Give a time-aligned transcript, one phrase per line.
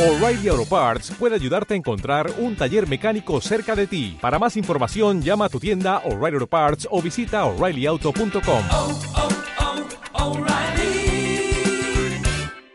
[0.00, 4.16] O'Reilly Auto Parts puede ayudarte a encontrar un taller mecánico cerca de ti.
[4.18, 8.62] Para más información, llama a tu tienda O'Reilly Auto Parts o visita oreillyauto.com.
[8.70, 8.98] oh,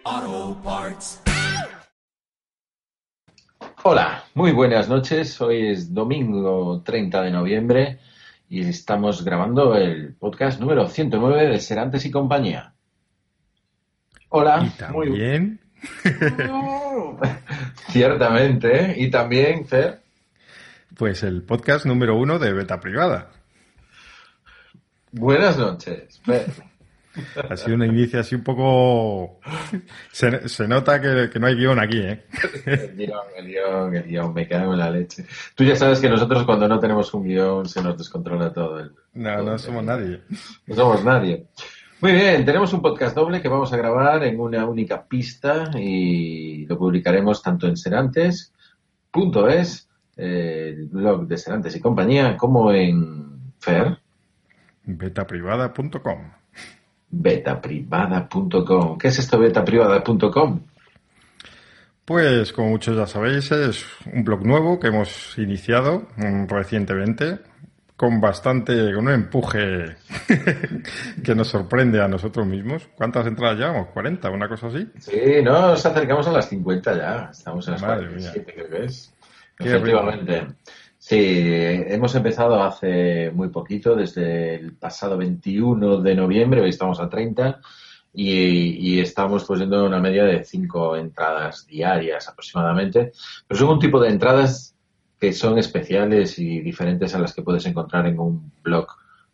[0.06, 1.20] oh, Parts.
[3.82, 5.42] Hola, muy buenas noches.
[5.42, 8.00] Hoy es domingo 30 de noviembre
[8.50, 12.76] y estamos grabando el podcast número 109 de Serantes y compañía.
[14.30, 14.72] Hola.
[14.90, 15.60] Y muy-
[17.90, 18.96] Ciertamente, ¿eh?
[18.98, 20.00] Y también, Fer.
[20.98, 23.30] pues el podcast número uno de Beta Privada.
[25.12, 26.46] Buenas noches, Fer.
[27.50, 29.40] Ha sido una inicio así un poco...
[30.12, 32.26] Se, se nota que, que no hay guion aquí, ¿eh?
[32.66, 35.26] El guion, el guion, el guion, me cago en la leche.
[35.56, 38.80] Tú ya sabes que nosotros cuando no tenemos un guion se nos descontrola todo.
[38.82, 40.22] El, No, todo no el- somos nadie.
[40.68, 41.46] No somos nadie.
[42.06, 46.64] Muy bien, tenemos un podcast doble que vamos a grabar en una única pista y
[46.68, 53.98] lo publicaremos tanto en Serantes.es, el blog de Serantes y compañía, como en Fer,
[54.84, 56.20] Betaprivada.com.
[57.10, 59.00] betaprivada.com.
[59.00, 60.62] ¿Qué es esto betaprivada.com?
[62.06, 67.40] Pues como muchos ya sabéis, es un blog nuevo que hemos iniciado mm, recientemente
[67.96, 69.96] con bastante, con un empuje
[71.24, 72.88] que nos sorprende a nosotros mismos.
[72.96, 73.88] ¿Cuántas entradas llevamos?
[73.94, 74.34] ¿40?
[74.34, 74.88] ¿Una cosa así?
[75.00, 77.30] Sí, no, nos acercamos a las 50 ya.
[77.32, 79.14] Estamos en las Madre 47, creo que es.
[79.60, 80.48] Efectivamente.
[80.98, 87.08] Sí, hemos empezado hace muy poquito, desde el pasado 21 de noviembre, hoy estamos a
[87.08, 87.62] 30,
[88.12, 93.12] y, y estamos pues yendo a una media de 5 entradas diarias aproximadamente.
[93.48, 94.75] Pero son un tipo de entradas
[95.20, 98.88] que son especiales y diferentes a las que puedes encontrar en un blog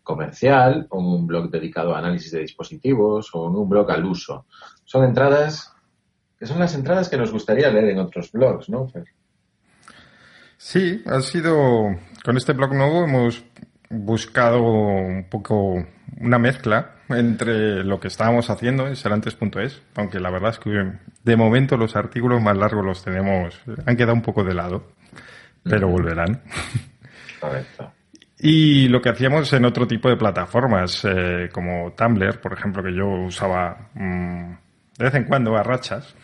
[0.04, 4.46] comercial o un blog dedicado a análisis de dispositivos o en un blog al uso.
[4.84, 5.74] Son entradas
[6.42, 8.88] que son las entradas que nos gustaría leer en otros blogs, ¿no?
[8.88, 9.06] Fer?
[10.58, 11.96] Sí, ha sido.
[12.26, 13.44] Con este blog nuevo hemos
[13.92, 15.86] buscado un poco
[16.20, 20.94] una mezcla entre lo que estábamos haciendo en serantes.es, aunque la verdad es que
[21.24, 24.84] de momento los artículos más largos los tenemos, han quedado un poco de lado,
[25.64, 26.42] pero volverán.
[27.40, 27.92] Correcto.
[28.44, 32.94] Y lo que hacíamos en otro tipo de plataformas, eh, como Tumblr, por ejemplo, que
[32.94, 34.52] yo usaba mm,
[34.98, 36.16] de vez en cuando a rachas.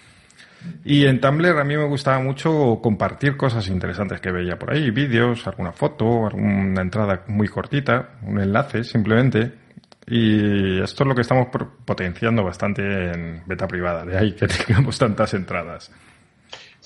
[0.84, 4.90] Y en Tumblr a mí me gustaba mucho compartir cosas interesantes que veía por ahí,
[4.90, 9.54] vídeos, alguna foto, alguna entrada muy cortita, un enlace simplemente.
[10.08, 11.50] Y esto es lo que estamos
[11.86, 15.92] potenciando bastante en beta privada, de ahí que tengamos tantas entradas.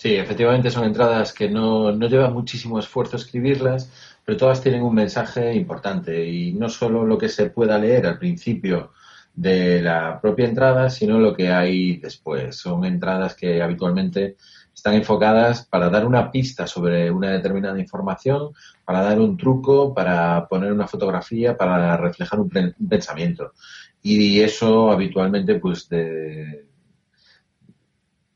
[0.02, 3.92] Sí, efectivamente son entradas que no, no lleva muchísimo esfuerzo escribirlas,
[4.26, 8.18] pero todas tienen un mensaje importante y no solo lo que se pueda leer al
[8.18, 8.94] principio
[9.36, 12.56] de la propia entrada, sino lo que hay después.
[12.56, 14.38] Son entradas que habitualmente
[14.74, 20.48] están enfocadas para dar una pista sobre una determinada información, para dar un truco, para
[20.48, 22.50] poner una fotografía, para reflejar un
[22.90, 23.54] pensamiento.
[24.02, 26.71] Y eso habitualmente, pues, de,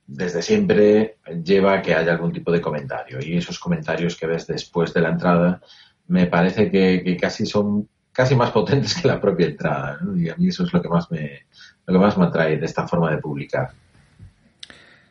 [0.08, 3.20] desde siempre lleva a que haya algún tipo de comentario.
[3.22, 5.62] Y esos comentarios que ves después de la entrada
[6.08, 9.98] me parece que, casi son casi más potentes que la propia entrada.
[10.02, 10.18] ¿no?
[10.18, 11.46] Y a mí eso es lo que más me
[11.88, 13.72] lo más me atrae de esta forma de publicar.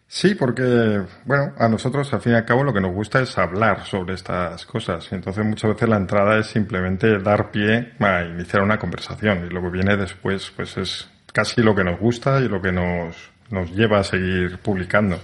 [0.06, 3.37] Sí, porque, bueno, a nosotros al fin y al cabo lo que nos gusta es
[3.37, 5.12] hablar sobre estas cosas.
[5.12, 9.47] Entonces muchas veces la entrada es simplemente dar pie a iniciar una conversación.
[9.47, 12.71] Y lo que viene después, pues es casi lo que nos gusta y lo que
[12.71, 13.16] nos,
[13.55, 15.21] nos lleva a seguir publicando.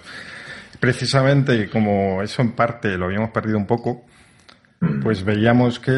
[0.78, 4.06] Precisamente como eso en parte lo habíamos perdido un poco,
[5.02, 5.92] pues veíamos que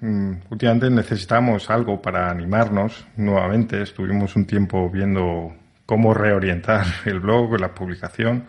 [0.00, 3.82] mm, últimamente necesitamos algo para animarnos nuevamente.
[3.82, 5.54] Estuvimos un tiempo viendo
[5.84, 8.46] cómo reorientar el blog, la publicación.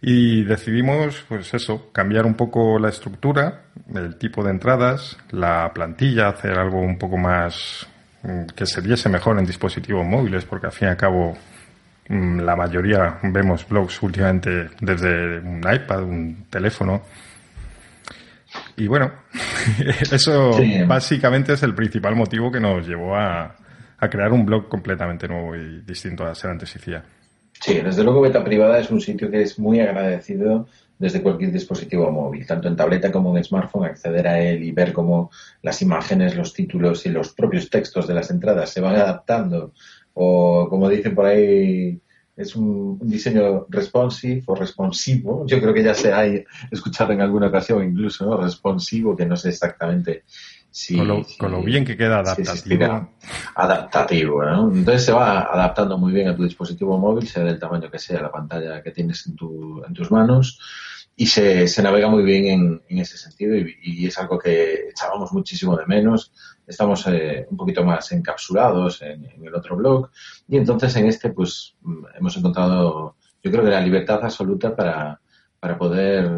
[0.00, 6.28] Y decidimos, pues eso, cambiar un poco la estructura, el tipo de entradas, la plantilla,
[6.28, 7.86] hacer algo un poco más
[8.22, 11.36] mm, que se viese mejor en dispositivos móviles, porque al fin y al cabo
[12.08, 17.02] la mayoría vemos blogs últimamente desde un iPad, un teléfono.
[18.76, 19.12] Y bueno,
[20.12, 20.82] eso Sí.
[20.86, 23.54] básicamente es el principal motivo que nos llevó a,
[23.98, 27.04] a crear un blog completamente nuevo y distinto a ser antes y CIA.
[27.60, 30.68] Sí, desde luego Beta Privada es un sitio que es muy agradecido
[30.98, 34.92] desde cualquier dispositivo móvil, tanto en tableta como en smartphone, acceder a él y ver
[34.94, 35.30] cómo
[35.62, 39.72] las imágenes, los títulos y los propios textos de las entradas se van adaptando
[40.18, 42.00] o, como dicen por ahí,
[42.36, 45.44] es un, un diseño responsive o responsivo.
[45.46, 46.24] Yo creo que ya se ha
[46.70, 48.36] escuchado en alguna ocasión incluso, ¿no?
[48.38, 50.24] Responsivo, que no sé exactamente
[50.70, 53.08] si, con, lo, si- con lo bien que queda adaptativo.
[53.54, 54.70] adaptativo, ¿no?
[54.72, 58.20] Entonces se va adaptando muy bien a tu dispositivo móvil, sea del tamaño que sea
[58.22, 60.58] la pantalla que tienes en, tu, en tus manos,
[61.16, 64.88] y se, se navega muy bien en, en ese sentido, y, y es algo que
[64.90, 66.32] echábamos muchísimo de menos.
[66.66, 70.10] Estamos eh, un poquito más encapsulados en, el otro blog,
[70.48, 75.20] y entonces en este, pues, mm, hemos encontrado, yo creo que la libertad absoluta para,
[75.60, 76.30] para poder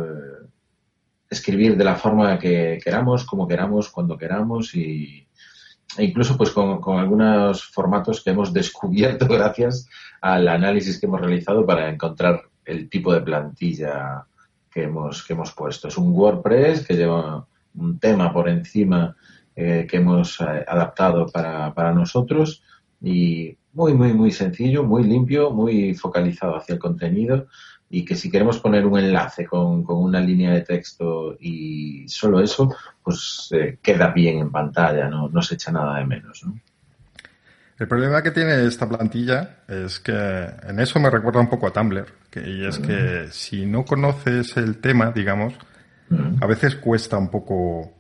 [1.30, 5.26] escribir de la forma que queramos, como queramos, cuando queramos y
[5.96, 9.88] e incluso pues con, con algunos formatos que hemos descubierto gracias
[10.20, 14.26] al análisis que hemos realizado para encontrar el tipo de plantilla
[14.70, 15.88] que hemos, que hemos puesto.
[15.88, 19.16] Es un WordPress que lleva un tema por encima
[19.60, 22.62] eh, que hemos eh, adaptado para, para nosotros
[23.02, 27.48] y muy, muy, muy sencillo, muy limpio, muy focalizado hacia el contenido
[27.90, 32.40] y que si queremos poner un enlace con, con una línea de texto y solo
[32.40, 32.72] eso,
[33.02, 36.44] pues eh, queda bien en pantalla, no, no se echa nada de menos.
[36.44, 36.56] ¿no?
[37.80, 40.12] El problema que tiene esta plantilla es que
[40.68, 44.56] en eso me recuerda un poco a Tumblr, que, y es que si no conoces
[44.56, 45.54] el tema, digamos,
[46.40, 47.97] a veces cuesta un poco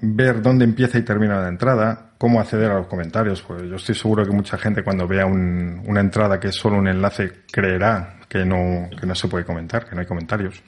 [0.00, 3.42] ver dónde empieza y termina la entrada, cómo acceder a los comentarios.
[3.42, 6.78] Pues yo estoy seguro que mucha gente cuando vea un- una entrada que es solo
[6.78, 10.62] un enlace creerá que no, que no se puede comentar, que no hay comentarios.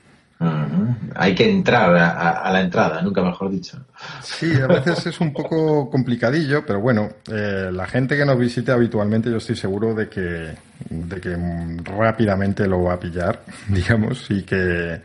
[1.16, 3.84] Hay que entrar a, a- a la entrada, nunca mejor dicho.
[4.22, 8.72] Sí, a veces es un poco complicadillo, pero bueno, eh, la gente que nos visite
[8.72, 10.54] habitualmente yo estoy seguro de que,
[10.88, 15.02] de que mm, rápidamente lo va a pillar, digamos, y que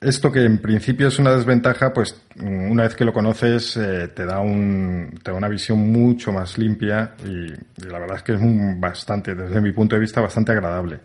[0.00, 4.26] esto que en principio es una desventaja, pues una vez que lo conoces eh, te
[4.26, 8.34] da un, te da una visión mucho más limpia y, y la verdad es que
[8.34, 11.00] es un bastante, desde mi punto de vista, bastante agradable.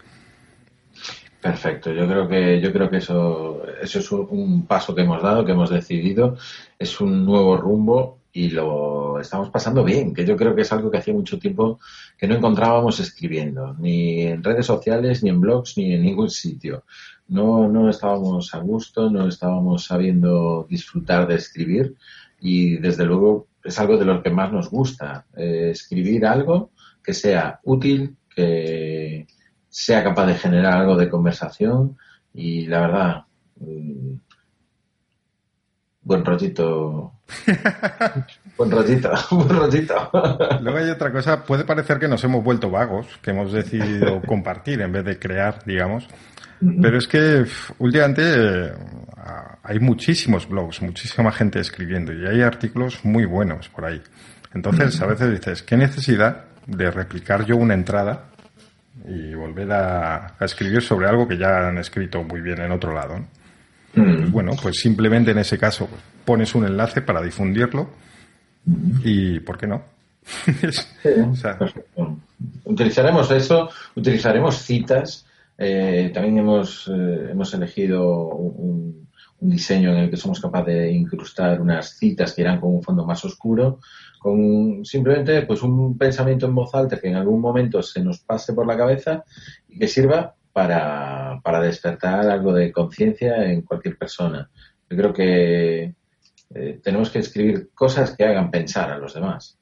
[1.41, 5.43] Perfecto, yo creo que yo creo que eso eso es un paso que hemos dado,
[5.43, 6.38] que hemos decidido,
[6.77, 10.89] es un nuevo rumbo y lo estamos pasando bien, que yo creo que es algo
[10.89, 11.79] que hacía mucho tiempo
[12.17, 16.83] que no encontrábamos escribiendo, ni en redes sociales, ni en blogs, ni en ningún sitio.
[17.27, 21.95] No no estábamos a gusto, no estábamos sabiendo disfrutar de escribir
[22.39, 26.71] y desde luego es algo de lo que más nos gusta, eh, escribir algo
[27.03, 29.27] que sea útil, que
[29.69, 31.97] sea capaz de generar algo de conversación
[32.33, 33.25] y la verdad,
[33.59, 34.13] mm,
[36.03, 37.13] buen rollito,
[38.57, 40.09] buen rollito, buen rollito.
[40.61, 44.81] Luego hay otra cosa, puede parecer que nos hemos vuelto vagos, que hemos decidido compartir
[44.81, 46.07] en vez de crear, digamos.
[46.79, 47.43] Pero es que
[47.79, 48.71] últimamente eh,
[49.63, 53.99] hay muchísimos blogs, muchísima gente escribiendo y hay artículos muy buenos por ahí.
[54.53, 58.25] Entonces a veces dices, ¿qué necesidad de replicar yo una entrada
[59.07, 62.93] y volver a, a escribir sobre algo que ya han escrito muy bien en otro
[62.93, 63.17] lado?
[63.17, 63.40] ¿no?
[63.93, 67.89] Pues bueno, pues simplemente en ese caso pues, pones un enlace para difundirlo
[69.03, 69.83] y ¿por qué no?
[71.31, 72.17] O sea, Perfecto.
[72.65, 75.25] Utilizaremos eso, utilizaremos citas.
[75.57, 79.07] eh, también hemos, eh, hemos elegido un,
[79.41, 82.83] un diseño en el que somos capaces de incrustar unas citas que irán con un
[82.83, 83.79] fondo más oscuro,
[84.19, 88.53] con simplemente pues un pensamiento en voz alta que en algún momento se nos pase
[88.53, 89.23] por la cabeza
[89.67, 94.50] y que sirva para, para despertar algo de conciencia en cualquier persona.
[94.89, 95.95] Yo creo que
[96.53, 99.57] eh, tenemos que escribir cosas que hagan pensar a los demás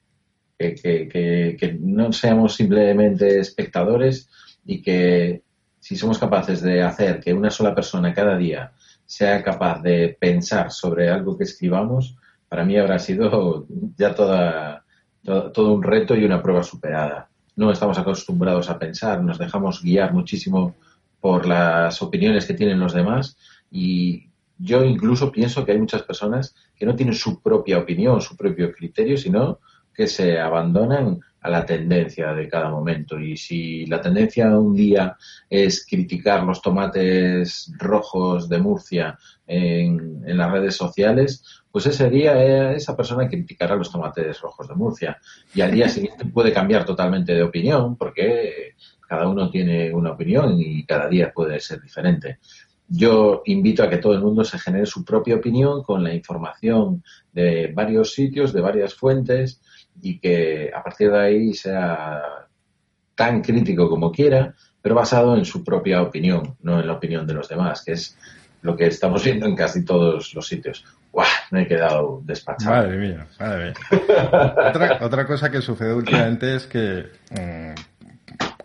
[0.59, 4.29] que, que, que, que no seamos simplemente espectadores
[4.65, 5.43] y que
[5.79, 8.73] si somos capaces de hacer que una sola persona cada día
[9.05, 12.17] sea capaz de pensar sobre algo que escribamos,
[12.49, 13.65] para mí habrá sido
[13.97, 14.83] ya toda,
[15.23, 17.28] todo, todo un reto y una prueba superada.
[17.59, 20.77] No estamos acostumbrados a pensar, nos dejamos guiar muchísimo
[21.19, 23.35] por las opiniones que tienen los demás
[23.69, 28.37] y yo incluso pienso que hay muchas personas que no tienen su propia opinión, su
[28.37, 29.59] propio criterio, sino
[29.99, 33.19] que se abandonan a la tendencia de cada momento.
[33.19, 35.17] Y si la tendencia un día
[35.49, 42.75] es criticar los tomates rojos de Murcia en, las redes sociales, pues ese día eh,
[42.77, 45.17] esa persona criticará los tomates rojos de Murcia.
[45.53, 48.75] Y al día siguiente puede cambiar totalmente de opinión porque
[49.05, 52.39] cada uno tiene una opinión y cada día puede ser diferente.
[52.87, 57.03] Yo invito a que todo el mundo se genere su propia opinión con la información
[57.33, 59.61] de varios sitios, de varias fuentes
[60.01, 62.21] y que a partir de ahí sea
[63.15, 67.33] tan crítico como quiera, pero basado en su propia opinión, no en la opinión de
[67.33, 68.17] los demás, que es
[68.61, 70.85] lo que estamos viendo en casi todos los sitios.
[71.11, 71.27] ¡Guau!
[71.51, 72.75] Me he quedado despachado.
[72.75, 74.97] Madre mía, madre mía.
[75.01, 77.07] otra, cosa que sucede últimamente es que,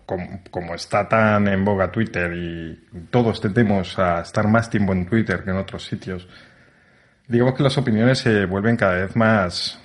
[0.07, 5.07] como, como, está tan en boga Twitter y todos tendemos a estar más tiempo en
[5.07, 6.29] Twitter que en otros sitios,
[7.26, 9.81] digamos que las opiniones se vuelven cada vez más,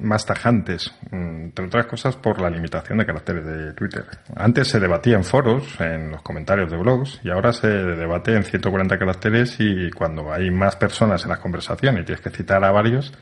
[0.00, 4.04] más tajantes, mm, entre otras cosas por la limitación de caracteres de Twitter.
[4.36, 8.44] Antes se debatía en foros, en los comentarios de blogs, y ahora se debate en
[8.44, 12.70] 140 caracteres y cuando hay más personas en las conversaciones y tienes que citar a
[12.70, 13.12] varios,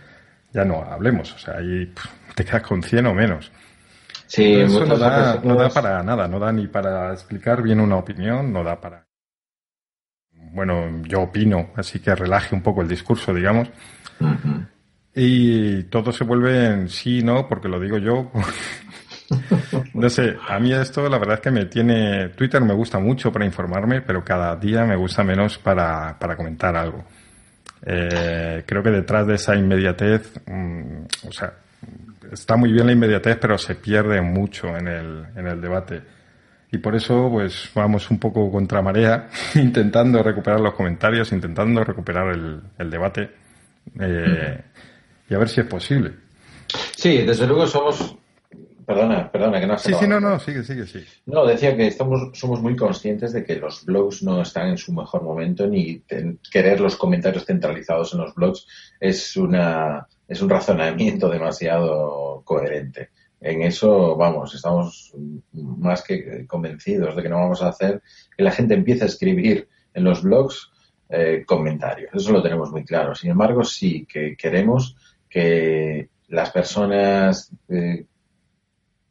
[0.52, 1.34] ya no hablemos.
[1.34, 1.92] O sea, ahí
[2.34, 3.52] te quedas con 100 o menos.
[4.26, 7.96] Sí, Eso no da, no da para nada, no da ni para explicar bien una
[7.96, 9.06] opinión, no da para...
[10.52, 13.70] Bueno, yo opino, así que relaje un poco el discurso, digamos.
[15.20, 18.30] Y todo se vuelve en sí, no, porque lo digo yo.
[19.94, 22.28] no sé, a mí esto la verdad es que me tiene...
[22.28, 26.76] Twitter me gusta mucho para informarme, pero cada día me gusta menos para, para comentar
[26.76, 27.04] algo.
[27.84, 31.52] Eh, creo que detrás de esa inmediatez, mm, o sea,
[32.30, 36.00] está muy bien la inmediatez, pero se pierde mucho en el, en el debate.
[36.70, 42.28] Y por eso, pues, vamos un poco contra marea, intentando recuperar los comentarios, intentando recuperar
[42.28, 43.30] el, el debate,
[43.98, 44.60] eh,
[45.28, 46.12] y a ver si es posible.
[46.96, 48.14] Sí, desde luego somos...
[48.86, 51.04] Perdona, perdona, que no has Sí, sí, no, no, sigue, sigue, sí.
[51.26, 54.94] No, decía que estamos, somos muy conscientes de que los blogs no están en su
[54.94, 58.66] mejor momento ni ten- querer los comentarios centralizados en los blogs
[58.98, 61.28] es una es un razonamiento
[61.78, 63.10] demasiado coherente.
[63.42, 65.12] En eso, vamos, estamos
[65.52, 68.00] más que convencidos de que no vamos a hacer
[68.34, 70.70] que la gente empiece a escribir en los blogs
[71.10, 72.10] eh, comentarios.
[72.14, 73.14] Eso lo tenemos muy claro.
[73.14, 74.96] Sin embargo, sí que queremos
[75.28, 78.06] que las personas eh,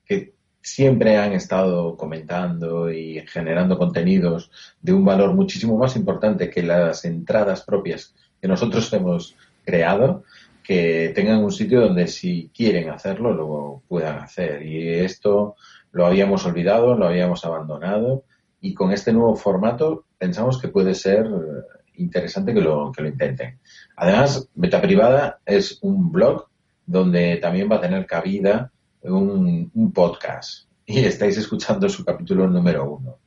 [0.05, 6.63] que siempre han estado comentando y generando contenidos de un valor muchísimo más importante que
[6.63, 10.23] las entradas propias que nosotros hemos creado,
[10.63, 14.63] que tengan un sitio donde si quieren hacerlo, lo puedan hacer.
[14.63, 15.55] Y esto
[15.91, 18.25] lo habíamos olvidado, lo habíamos abandonado
[18.61, 23.07] y con este nuevo formato pensamos que puede ser eh, interesante que lo, que lo
[23.07, 23.59] intenten.
[23.97, 26.47] Además, Beta Privada es un blog
[26.85, 33.17] donde también va a tener cabida un, podcast y estáis escuchando su capítulo número uno.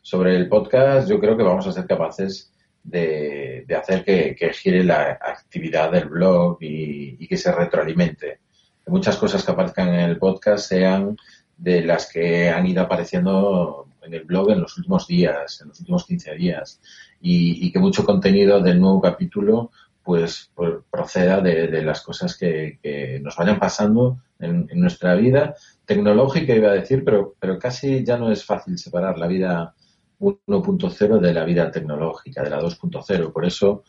[0.00, 2.50] Sobre el podcast, yo creo que vamos a ser capaces
[2.82, 8.40] de, hacer que, gire la actividad del blog y, y que se retroalimente.
[8.82, 11.18] Que muchas cosas que aparezcan en el podcast sean
[11.56, 15.80] de las que han ido apareciendo en el blog en los últimos días, en los
[15.80, 16.80] últimos 15 días,
[17.20, 19.70] y, y que mucho contenido del nuevo capítulo
[20.04, 25.54] pues, pues proceda de, de las cosas que, que nos vayan pasando en, nuestra vida
[25.84, 29.74] tecnológica, iba a decir, pero, pero casi ya no es fácil separar la vida
[30.20, 33.32] 1.0 de la vida tecnológica, de la 2.0.
[33.32, 33.84] Por eso,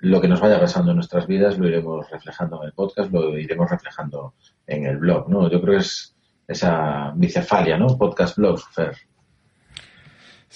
[0.00, 3.36] lo que nos vaya pasando en nuestras vidas lo iremos reflejando en el podcast, lo
[3.38, 4.34] iremos reflejando
[4.66, 5.50] en el blog, ¿no?
[5.50, 6.14] Yo creo que es
[6.46, 7.98] esa bicefalia, ¿no?
[7.98, 8.96] Podcast, blog, Fer.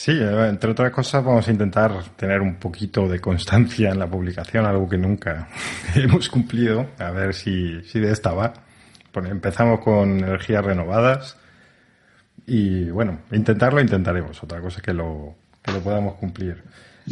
[0.00, 4.07] Sí, eh, entre otras cosas vamos a intentar tener un poquito de constancia en la
[4.07, 5.49] publicación, algo que nunca
[5.97, 8.52] hemos cumplido, a ver si, si de esta va.
[9.12, 11.37] Bueno, empezamos con energías renovadas
[12.47, 16.62] y bueno, intentarlo intentaremos, otra cosa que lo, que lo podamos cumplir.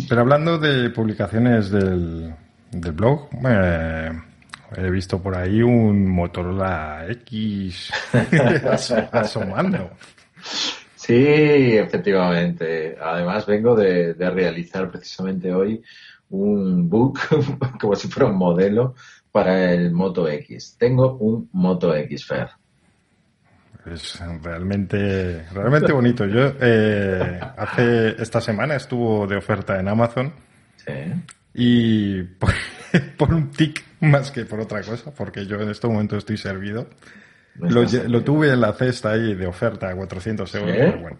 [0.08, 2.32] Pero hablando de publicaciones del,
[2.70, 4.12] del blog, eh,
[4.76, 7.90] he visto por ahí un Motorola X
[8.70, 9.90] aso- asomando.
[11.06, 12.96] Sí, efectivamente.
[13.00, 15.80] Además, vengo de, de realizar precisamente hoy
[16.30, 17.20] un book,
[17.80, 18.96] como si fuera un modelo,
[19.30, 20.74] para el Moto X.
[20.76, 22.48] Tengo un Moto X, Fer.
[23.84, 26.26] Es realmente, realmente bonito.
[26.26, 30.32] Yo eh, hace esta semana estuvo de oferta en Amazon
[30.84, 30.92] Sí.
[31.54, 32.50] y por,
[33.16, 36.88] por un tic más que por otra cosa, porque yo en este momento estoy servido.
[37.58, 40.76] Lo, lo tuve en la cesta ahí de oferta a 400 euros, ¿Sí?
[40.78, 41.18] pero bueno,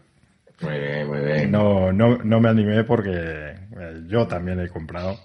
[0.60, 1.50] Muy bien, muy bien.
[1.50, 5.18] no, no, no me animé porque eh, yo también he comprado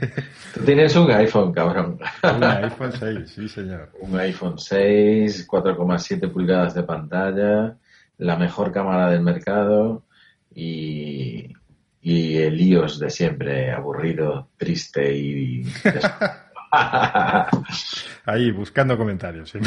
[0.54, 1.98] Tú tienes un iPhone, cabrón.
[2.22, 3.90] un iPhone 6, sí señor.
[4.00, 7.76] Un iPhone 6, 4,7 pulgadas de pantalla,
[8.18, 10.04] la mejor cámara del mercado
[10.54, 11.52] y,
[12.00, 15.62] y el iOS de siempre, aburrido, triste y...
[18.24, 19.54] Ahí, buscando comentarios.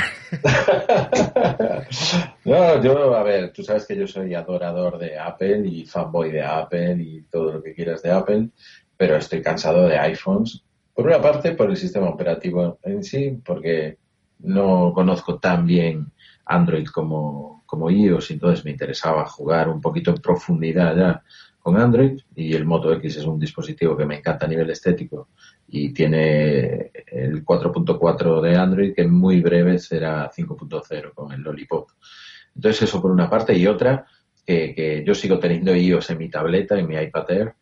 [2.45, 6.41] no, yo, a ver, tú sabes que yo soy adorador de Apple y fanboy de
[6.43, 8.49] Apple y todo lo que quieras de Apple,
[8.95, 10.63] pero estoy cansado de iPhones.
[10.93, 13.97] Por una parte, por el sistema operativo en sí, porque
[14.39, 16.11] no conozco tan bien
[16.45, 21.23] Android como, como iOS, entonces me interesaba jugar un poquito en profundidad ya
[21.61, 25.29] con Android y el Moto X es un dispositivo que me encanta a nivel estético
[25.67, 31.89] y tiene el 4.4 de Android que en muy breve será 5.0 con el Lollipop.
[32.55, 34.05] Entonces eso por una parte y otra
[34.45, 37.53] que, que yo sigo teniendo iOS en mi tableta, en mi iPad Air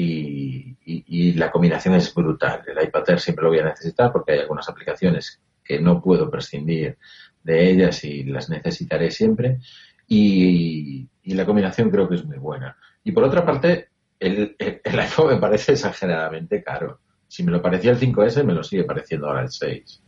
[0.00, 2.62] y, la combinación es brutal.
[2.66, 6.30] El iPad Air siempre lo voy a necesitar porque hay algunas aplicaciones que no puedo
[6.30, 6.96] prescindir
[7.42, 9.58] de ellas y las necesitaré siempre.
[10.06, 12.76] Y, y la combinación creo que es muy buena.
[13.08, 13.88] Y por otra parte,
[14.20, 17.00] el, el- el iPhone me parece exageradamente caro.
[17.26, 20.02] Si me lo parecía el 5S, me lo sigue pareciendo ahora el 6.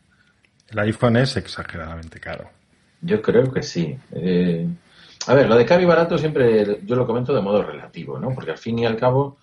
[0.68, 2.50] El iPhone es exageradamente caro.
[3.00, 3.96] Yo creo que sí.
[4.12, 4.68] Eh,
[5.26, 8.34] a ver, lo de caro y barato siempre yo lo comento de modo relativo, ¿no?
[8.34, 9.38] Porque al fin y al cabo,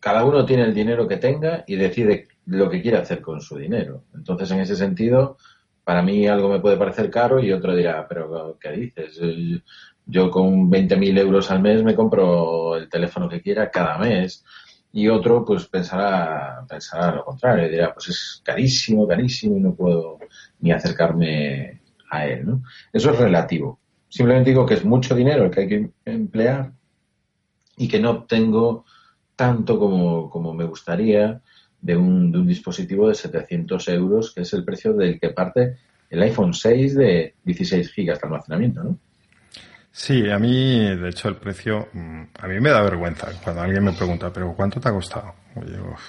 [0.00, 3.56] cada uno tiene el dinero que tenga y decide lo que quiere hacer con su
[3.56, 4.02] dinero.
[4.14, 5.36] Entonces, en ese sentido,
[5.84, 9.18] para mí algo me puede parecer caro y otro dirá, pero ¿qué dices?
[10.10, 14.44] Yo con 20.000 euros al mes me compro el teléfono que quiera cada mes.
[14.92, 20.18] Y otro, pues pensará, pensará lo contrario, dirá, pues es carísimo, carísimo y no puedo
[20.58, 22.62] ni acercarme a él, ¿no?
[22.92, 23.78] Eso es relativo.
[24.08, 26.72] Simplemente digo que es mucho dinero el que hay que emplear
[27.76, 28.84] y que no tengo
[29.36, 31.40] tanto como, como me gustaría
[31.80, 35.76] de un, de un dispositivo de 700 euros, que es el precio del que parte
[36.10, 38.98] el iPhone 6 de 16 gigas de almacenamiento, ¿no?
[39.92, 43.84] Sí, a mí, de hecho, el precio, mm, a mí me da vergüenza cuando alguien
[43.84, 45.34] me pregunta, pero ¿cuánto te ha costado?
[45.56, 46.00] Oye, uf,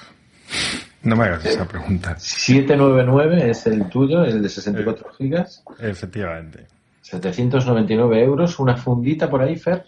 [1.04, 2.16] no me hagas esa pregunta.
[2.18, 6.68] 799 es el tuyo, el de 64 gigas, Efectivamente.
[7.02, 9.84] 799 euros, una fundita por ahí, Fer,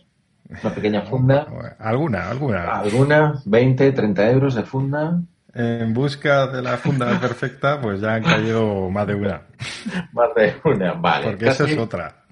[0.50, 1.47] una pequeña funda,
[1.79, 2.79] Alguna, alguna.
[2.79, 5.19] alguna, 20, 30 euros de funda,
[5.53, 9.41] En busca de la funda perfecta, pues ya han caído más de una.
[10.12, 11.27] más de una, vale.
[11.27, 12.23] Porque esa es otra.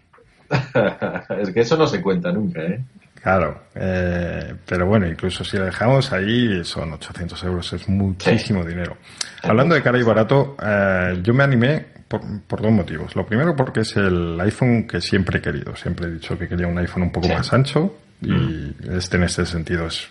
[1.40, 2.82] es que eso no se cuenta nunca, ¿eh?
[3.22, 8.98] Claro, eh, pero bueno, incluso si la dejamos ahí son 800 euros, es muchísimo dinero.
[9.44, 13.16] Hablando de cara y barato, eh, yo me animé por, por dos motivos.
[13.16, 16.66] Lo primero porque es el iPhone que siempre he querido, siempre he dicho que quería
[16.68, 17.34] un iPhone un poco Sí.
[17.34, 20.10] más ancho y este en este sentido es,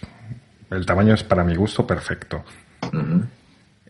[0.71, 2.45] el tamaño es para mi gusto perfecto.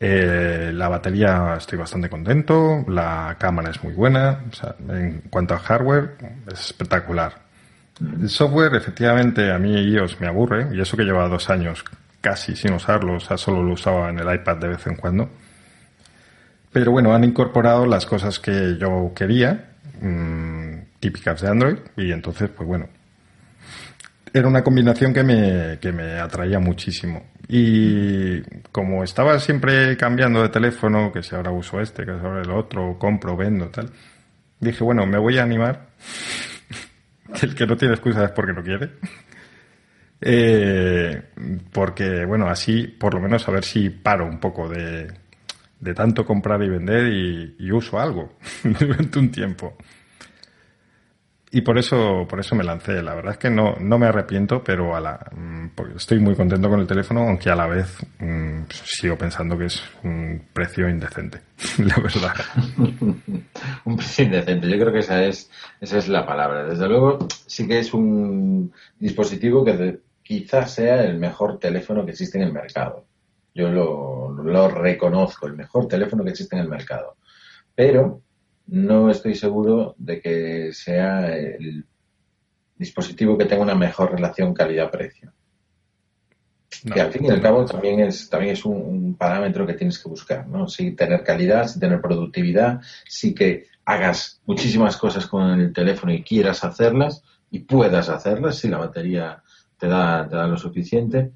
[0.02, 5.52] Eh, la batería estoy bastante contento, la cámara es muy buena, o sea, en cuanto
[5.52, 6.16] a hardware
[6.50, 7.34] es espectacular.
[8.00, 11.84] El software, efectivamente, a mí iOS me aburre, y eso que lleva dos años
[12.22, 15.28] casi sin usarlo, o sea, solo lo usaba en el iPad de vez en cuando.
[16.72, 22.48] Pero bueno, han incorporado las cosas que yo quería, mm, típicas de Android, y entonces,
[22.48, 22.88] pues bueno,
[24.32, 27.24] era una combinación que me, que me atraía muchísimo.
[27.48, 28.40] Y
[28.70, 32.50] como estaba siempre cambiando de teléfono, que si ahora uso este, que si ahora el
[32.50, 33.90] otro, compro, vendo, tal,
[34.60, 35.88] dije, bueno, me voy a animar.
[37.42, 38.90] el que no tiene excusa es porque no quiere.
[40.22, 41.30] Eh,
[41.72, 45.10] porque, bueno, así por lo menos a ver si paro un poco de,
[45.80, 49.78] de tanto comprar y vender y uso algo durante un tiempo.
[51.52, 53.02] Y por eso, por eso me lancé.
[53.02, 56.36] La verdad es que no, no me arrepiento, pero a la, mm, porque estoy muy
[56.36, 60.88] contento con el teléfono, aunque a la vez mm, sigo pensando que es un precio
[60.88, 61.40] indecente,
[61.78, 62.34] la verdad.
[63.84, 64.70] un precio indecente.
[64.70, 66.64] Yo creo que esa es, esa es la palabra.
[66.64, 72.38] Desde luego, sí que es un dispositivo que quizás sea el mejor teléfono que existe
[72.38, 73.06] en el mercado.
[73.52, 77.16] Yo lo, lo reconozco, el mejor teléfono que existe en el mercado.
[77.74, 78.22] Pero
[78.70, 81.84] no estoy seguro de que sea el
[82.76, 85.32] dispositivo que tenga una mejor relación calidad-precio.
[86.84, 86.94] No.
[86.94, 89.98] que al fin y al cabo también es también es un, un parámetro que tienes
[89.98, 90.68] que buscar, ¿no?
[90.68, 96.22] Sí tener calidad, sí tener productividad, sí que hagas muchísimas cosas con el teléfono y
[96.22, 99.42] quieras hacerlas y puedas hacerlas si la batería
[99.78, 101.32] te da, te da lo suficiente,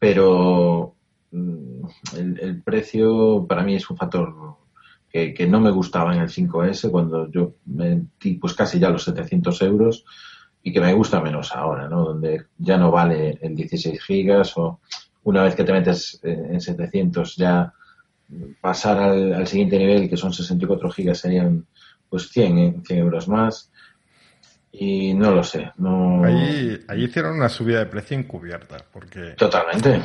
[0.00, 0.96] pero
[1.30, 1.84] mm,
[2.16, 4.56] el, el precio para mí es un factor
[5.12, 9.04] que, que no me gustaba en el 5S cuando yo metí pues casi ya los
[9.04, 10.04] 700 euros
[10.62, 12.04] y que me gusta menos ahora, ¿no?
[12.04, 14.80] Donde ya no vale el 16 gigas o
[15.24, 17.72] una vez que te metes eh, en 700 ya
[18.60, 21.66] pasar al, al siguiente nivel que son 64 gigas serían
[22.08, 23.70] pues 100, eh, 100 euros más
[24.74, 26.24] y no lo sé, no...
[26.24, 30.00] Allí, allí hicieron una subida de precio encubierta, porque Totalmente,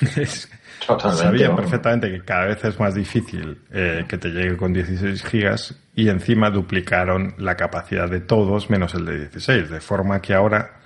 [0.16, 0.48] es-
[0.84, 1.22] totalmente.
[1.22, 1.56] sabían ¿no?
[1.56, 6.08] perfectamente que cada vez es más difícil eh, que te llegue con 16 gigas y
[6.08, 10.80] encima duplicaron la capacidad de todos menos el de 16, de forma que ahora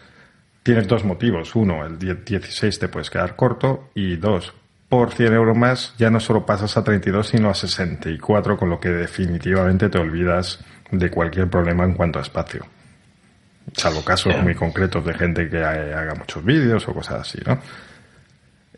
[0.63, 1.55] tienes dos motivos.
[1.57, 4.53] Uno, el 10 16 te puedes quedar corto y dos,
[4.91, 8.79] por 100 euros más ya no solo pasas a 32 sino a 64, con lo
[8.79, 12.67] que definitivamente te olvidas de cualquier problema en cuanto a espacio.
[13.73, 17.59] Salvo casos muy concretos de gente que haga muchos vídeos o cosas así, ¿no?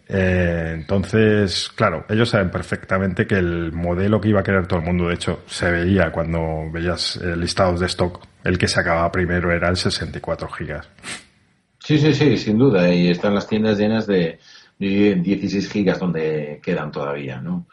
[0.09, 4.85] Eh, entonces, claro, ellos saben perfectamente que el modelo que iba a querer todo el
[4.85, 9.53] mundo, de hecho, se veía cuando veías listados de stock, el que se acababa primero
[9.53, 10.89] era el 64 gigas.
[11.79, 12.93] Sí, sí, sí, sin duda.
[12.93, 14.39] Y están las tiendas llenas de,
[14.79, 17.67] y 16 gigas donde quedan todavía, ¿no?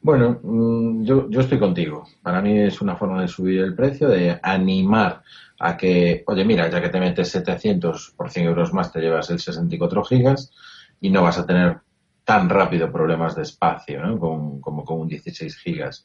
[0.00, 2.06] Bueno, mm, yo, yo estoy contigo.
[2.22, 5.22] Para mí es una forma de subir el precio, de animar
[5.58, 9.30] a que, oye, mira, ya que te metes 700 por 100 euros más, te llevas
[9.30, 10.52] el 64 gigas
[11.00, 11.80] y no vas a tener
[12.24, 14.18] tan rápido problemas de espacio ¿no?
[14.18, 16.04] como con un 16 gigas.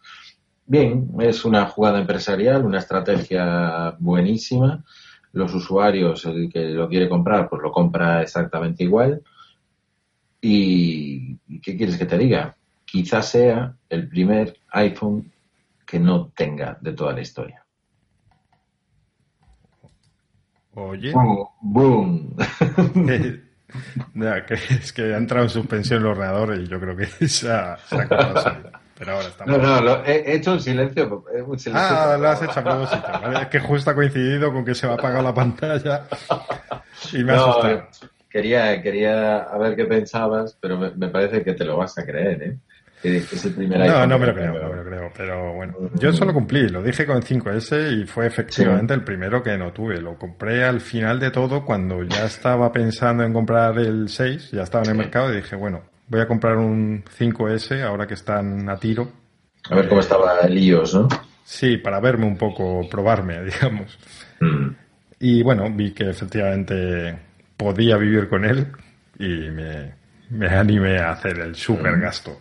[0.65, 4.85] Bien, es una jugada empresarial, una estrategia buenísima.
[5.33, 9.23] Los usuarios, el que lo quiere comprar, pues lo compra exactamente igual.
[10.39, 12.55] ¿Y qué quieres que te diga?
[12.85, 15.31] Quizás sea el primer iPhone
[15.85, 17.65] que no tenga de toda la historia.
[20.73, 21.13] Oye.
[21.61, 22.35] ¡Boom!
[24.49, 27.97] es que ha entrado en suspensión el ordenador y yo creo que se ha, se
[28.97, 29.57] Pero ahora estamos...
[29.57, 31.25] No, no, he hecho un silencio.
[31.45, 33.07] Un silencio ah, lo has hecho a propósito.
[33.21, 33.41] ¿vale?
[33.41, 36.03] Es que justo ha coincidido con que se me ha apagado la pantalla
[37.11, 37.87] y me ha asustado.
[38.29, 42.05] Quería, quería a ver qué pensabas, pero me, me, parece que te lo vas a
[42.05, 42.57] creer, ¿eh?
[43.03, 44.70] es el primer no, no me lo creo, no lo
[45.09, 45.11] creo.
[45.15, 49.57] Pero bueno, yo solo cumplí, lo dije con 5S y fue efectivamente el primero que
[49.57, 49.99] no tuve.
[49.99, 54.63] Lo compré al final de todo cuando ya estaba pensando en comprar el 6, ya
[54.63, 58.69] estaba en el mercado y dije, bueno, voy a comprar un 5S ahora que están
[58.69, 59.11] a tiro.
[59.69, 61.07] A ver cómo estaba el iOS, ¿no?
[61.43, 63.97] Sí, para verme un poco, probarme, digamos.
[64.39, 64.69] Mm.
[65.19, 67.17] Y bueno, vi que efectivamente
[67.55, 68.67] podía vivir con él
[69.19, 69.93] y me,
[70.31, 72.01] me animé a hacer el super mm.
[72.01, 72.37] gasto.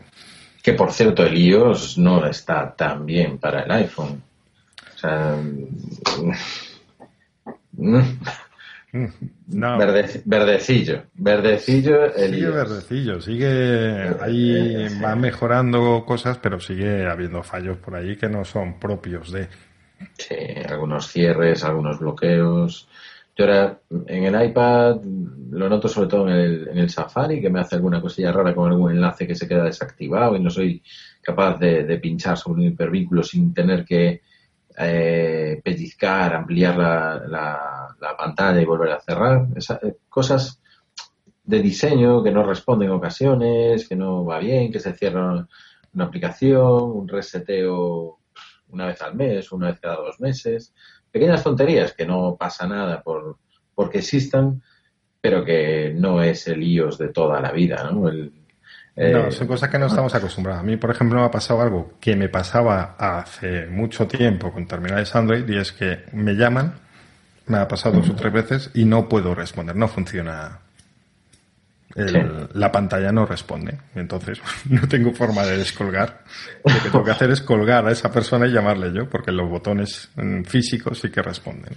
[0.62, 4.23] Que por cierto, el iOS no está tan bien para el iPhone.
[4.94, 5.37] O sea.
[7.73, 8.01] Mm,
[9.46, 9.79] no.
[10.25, 12.14] verdecillo, verdecillo.
[12.14, 18.29] El sigue verdecillo, sigue ahí, va mejorando cosas, pero sigue habiendo fallos por ahí que
[18.29, 19.49] no son propios de.
[20.18, 20.37] Sí,
[20.68, 22.88] algunos cierres, algunos bloqueos.
[23.40, 25.00] Yo ahora en el iPad
[25.53, 28.55] lo noto sobre todo en el, en el, Safari, que me hace alguna cosilla rara
[28.55, 30.83] con algún enlace que se queda desactivado y no soy
[31.22, 34.20] capaz de, pinchar sobre un hipervínculo sin tener que
[34.76, 39.48] eh, pellizcar, ampliar la, la, pantalla y volver a cerrar.
[39.57, 40.61] Eh, cosas
[41.42, 45.48] de diseño que no responden en ocasiones, que no va bien, que se cierra
[45.94, 48.18] una aplicación, un reseteo
[48.68, 50.74] una vez al mes, una vez cada dos meses
[51.11, 53.37] pequeñas tonterías que no pasa nada por
[53.75, 54.62] porque existan,
[55.20, 58.09] pero que no es el iOS de toda la vida, ¿no?
[58.09, 58.33] El,
[58.96, 60.61] no, son cosas que no estamos acostumbrados.
[60.61, 64.66] A mí, por ejemplo, me ha pasado algo que me pasaba hace mucho tiempo con
[64.66, 66.75] terminales Android y es que me llaman,
[67.46, 70.59] me ha pasado dos o tres veces y no puedo responder, no funciona.
[71.94, 73.76] La pantalla no responde.
[73.94, 76.22] Entonces, no tengo forma de descolgar.
[76.64, 79.48] Lo que tengo que hacer es colgar a esa persona y llamarle yo, porque los
[79.48, 81.74] botones mm, físicos sí que responden.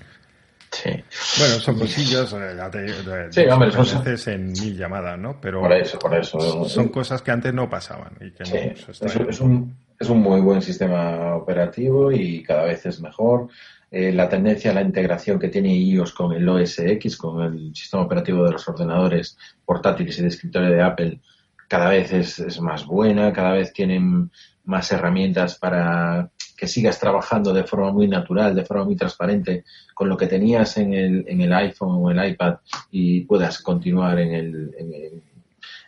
[0.73, 0.89] Sí.
[1.37, 5.39] Bueno, son cosillas, eh, de, sí, hombre, son veces en mil llamadas, ¿no?
[5.39, 6.65] Pero por eso, por eso.
[6.65, 8.13] son cosas que antes no pasaban.
[8.19, 8.57] Y que sí.
[9.01, 13.49] no, es, un, es un muy buen sistema operativo y cada vez es mejor.
[13.95, 17.75] Eh, la tendencia a la integración que tiene iOS con el OS X, con el
[17.75, 21.21] sistema operativo de los ordenadores portátiles y de escritorio de Apple,
[21.67, 24.31] cada vez es, más buena, cada vez tienen
[24.65, 30.09] más herramientas para que sigas trabajando de forma muy natural, de forma muy transparente con
[30.09, 32.55] lo que tenías en el, en el iPhone o el iPad
[32.89, 35.21] y puedas continuar en el, en el,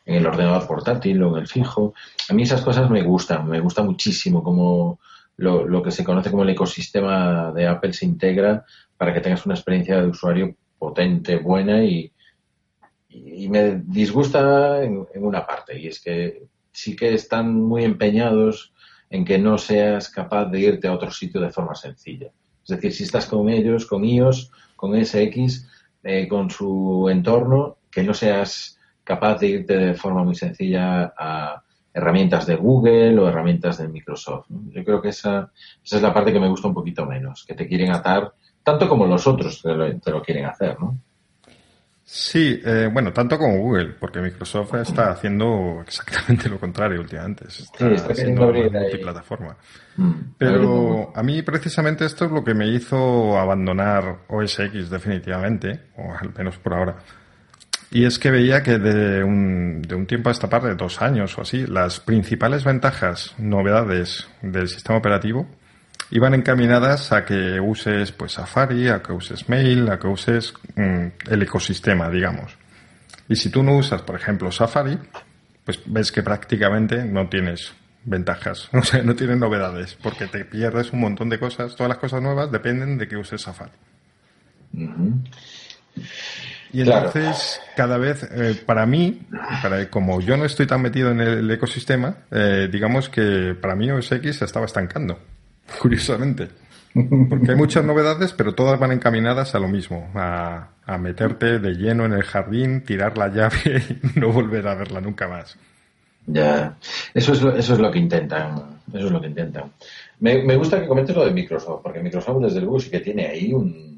[0.05, 1.95] en el ordenador portátil o en el fijo.
[2.29, 4.99] A mí esas cosas me gustan, me gusta muchísimo como
[5.37, 8.65] lo, lo, que se conoce como el ecosistema de Apple se integra
[8.97, 12.11] para que tengas una experiencia de usuario potente, buena y,
[13.49, 18.73] me disgusta en, una parte y es que sí que están muy empeñados
[19.09, 22.31] en que no seas capaz de irte a otro sitio de forma sencilla.
[22.63, 25.65] Es decir, si estás con ellos, con iOS, con SX,
[26.03, 31.63] eh, con su entorno, que no seas capaz de irte de forma muy sencilla a,
[31.95, 34.47] herramientas de Google o herramientas de Microsoft.
[34.49, 35.49] Yo creo que esa,
[35.81, 38.89] esa es la parte que me gusta un poquito menos, que te quieren atar tanto
[38.89, 40.99] como los otros te lo, te lo quieren hacer, ¿no?
[42.03, 47.47] Sí, eh, bueno, tanto como Google, porque Microsoft está haciendo exactamente lo contrario últimamente.
[47.47, 49.57] Está, sí, está haciendo multiplataforma.
[49.97, 50.13] Mm.
[50.37, 56.13] Pero a mí precisamente esto es lo que me hizo abandonar OS X definitivamente, o
[56.13, 56.97] al menos por ahora.
[57.95, 61.37] Y es que veía que de un, de un tiempo a esta parte, dos años
[61.37, 65.47] o así, las principales ventajas, novedades del sistema operativo
[66.11, 71.05] iban encaminadas a que uses pues Safari, a que uses Mail, a que uses mm,
[71.29, 72.57] el ecosistema, digamos.
[73.29, 74.99] Y si tú no usas, por ejemplo, Safari,
[75.63, 77.71] pues ves que prácticamente no tienes
[78.03, 81.77] ventajas, o sea, no tienes novedades, porque te pierdes un montón de cosas.
[81.77, 83.71] Todas las cosas nuevas dependen de que uses Safari.
[86.75, 89.21] Y entonces, cada vez, eh, para mí,
[89.61, 93.89] para, como yo no estoy tan metido en el ecosistema, eh, digamos que para mí
[93.89, 95.17] OS X se estaba estancando,
[95.79, 96.49] curiosamente.
[96.93, 101.75] Porque hay muchas novedades, pero todas van encaminadas a lo mismo, a, a meterte de
[101.75, 105.57] lleno en el jardín, tirar la llave y no volver a verla nunca más.
[106.27, 106.75] Ya,
[107.13, 109.71] eso es lo, eso es lo que intentan, eso es lo que intentan.
[110.19, 113.27] Me, me gusta que comentes lo de Microsoft, porque Microsoft desde luego sí que tiene
[113.27, 113.94] ahí un,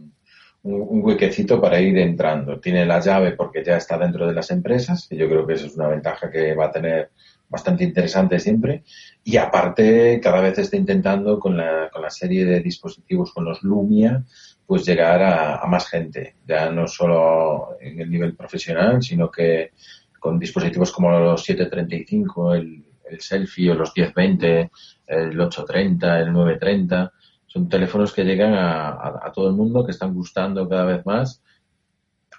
[0.68, 2.60] un, huequecito para ir entrando.
[2.60, 5.68] Tiene la llave porque ya está dentro de las empresas, y yo creo que eso
[5.68, 7.12] es una ventaja que va a tener
[7.50, 8.84] bastante interesante siempre.
[9.24, 13.64] Y aparte, cada vez está intentando con la, con la serie de dispositivos, con los
[13.64, 14.24] Lumia,
[14.66, 16.36] pues llegar a, a más gente.
[16.46, 19.72] Ya no solo en el nivel profesional, sino que
[20.20, 24.72] con dispositivos como los 735, el, el selfie o los 1020,
[25.08, 27.14] el 830, el 930,
[27.48, 31.06] son teléfonos que llegan a, a, a todo el mundo, que están gustando cada vez
[31.06, 31.42] más.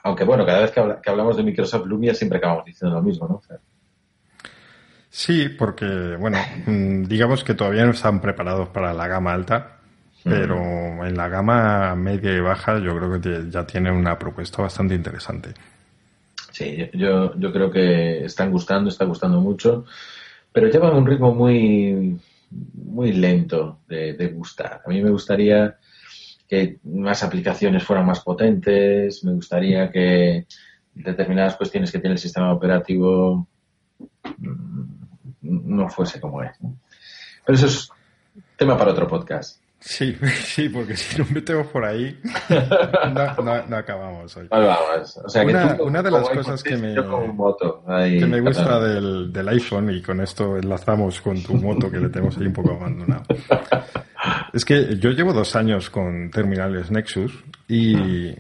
[0.05, 3.03] Aunque bueno, cada vez que, habla- que hablamos de Microsoft Lumia siempre acabamos diciendo lo
[3.03, 3.41] mismo, ¿no?
[3.41, 3.61] Fer?
[5.11, 9.79] Sí, porque, bueno, mm, digamos que todavía no están preparados para la gama alta,
[10.23, 10.57] pero
[11.07, 15.55] en la gama media y baja yo creo que ya tienen una propuesta bastante interesante.
[16.53, 19.85] Sí, yo, yo creo que están gustando, está gustando mucho,
[20.53, 22.19] pero llevan un ritmo muy,
[22.51, 24.83] muy lento de, gustar.
[24.85, 25.79] A mí me gustaría
[26.49, 30.47] que más aplicaciones fueran más potentes, me gustaría que
[30.95, 33.47] determinadas cuestiones que tiene el sistema operativo
[34.39, 34.85] mm,
[35.41, 36.57] no fuese como es.
[37.45, 37.91] Pero eso es
[38.57, 39.63] tema para otro podcast.
[39.81, 42.19] Sí, sí, porque si nos metemos por ahí,
[43.15, 44.49] no, no- no acabamos hoy.
[44.49, 45.17] Vale, vamos.
[45.25, 47.01] O sea, Una- tú una de las cosas que 6, me-
[47.33, 47.85] moto.
[47.87, 51.99] ahí, que me gusta del, del iPhone, y con esto enlazamos con tu moto que
[51.99, 53.23] le tenemos ahí un poco abandonado,
[54.53, 57.33] es que yo llevo dos años con terminales Nexus
[57.69, 58.35] y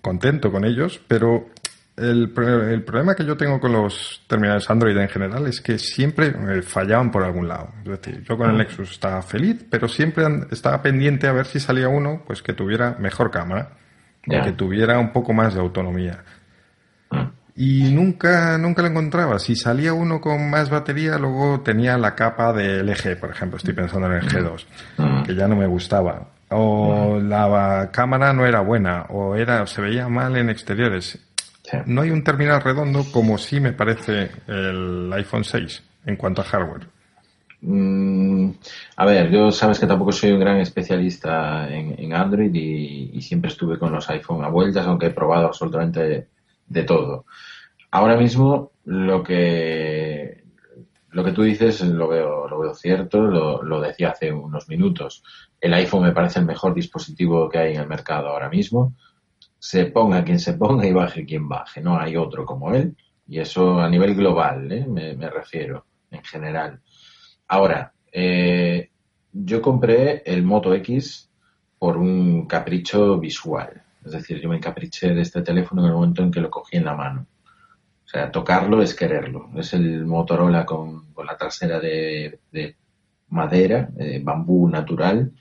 [0.00, 1.48] contento con ellos, pero
[1.96, 2.32] el,
[2.70, 7.10] el problema que yo tengo con los terminales Android en general es que siempre fallaban
[7.10, 7.70] por algún lado.
[7.84, 11.58] Es decir, yo con el Nexus estaba feliz, pero siempre estaba pendiente a ver si
[11.60, 13.70] salía uno pues que tuviera mejor cámara,
[14.28, 16.18] o que tuviera un poco más de autonomía.
[17.10, 17.22] Mm.
[17.58, 19.38] Y nunca, nunca lo encontraba.
[19.38, 23.56] Si salía uno con más batería, luego tenía la capa de LG, por ejemplo.
[23.56, 24.66] Estoy pensando en el G2,
[24.98, 25.22] Mm.
[25.22, 26.28] que ya no me gustaba.
[26.50, 31.18] O la cámara no era buena, o era, se veía mal en exteriores.
[31.68, 31.76] Sí.
[31.86, 36.44] No hay un terminal redondo como sí me parece el iPhone 6 en cuanto a
[36.44, 36.86] hardware.
[37.60, 38.50] Mm,
[38.96, 43.20] a ver, yo sabes que tampoco soy un gran especialista en, en Android y, y
[43.22, 46.28] siempre estuve con los iPhone a vueltas, aunque he probado absolutamente de,
[46.68, 47.26] de todo.
[47.90, 50.44] Ahora mismo lo que
[51.10, 55.24] lo que tú dices lo veo lo veo cierto, lo, lo decía hace unos minutos.
[55.60, 58.94] El iPhone me parece el mejor dispositivo que hay en el mercado ahora mismo.
[59.58, 62.96] Se ponga quien se ponga y baje quien baje, no hay otro como él.
[63.28, 64.86] Y eso a nivel global, ¿eh?
[64.86, 66.80] me, refiero, en general.
[67.48, 68.90] Ahora, eh,
[69.32, 71.28] yo compré el Moto X
[71.78, 73.82] por un capricho visual.
[74.04, 76.76] Es decir, yo me encapriché de este teléfono en el momento en que lo cogí
[76.76, 77.26] en la mano.
[78.04, 79.50] O sea, tocarlo es quererlo.
[79.56, 82.76] Es el Motorola con, con la trasera de, de
[83.30, 85.32] madera, de bambú natural.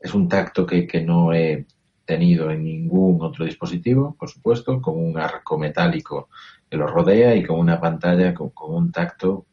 [0.00, 1.64] Es un tacto que, que no he
[2.12, 6.28] tenido en ningún otro dispositivo, por supuesto, con un arco metálico
[6.70, 9.46] que lo rodea y con una pantalla con, un tacto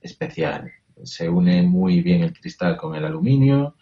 [0.00, 0.70] especial.
[1.04, 3.76] Se une muy bien el cristal con el aluminio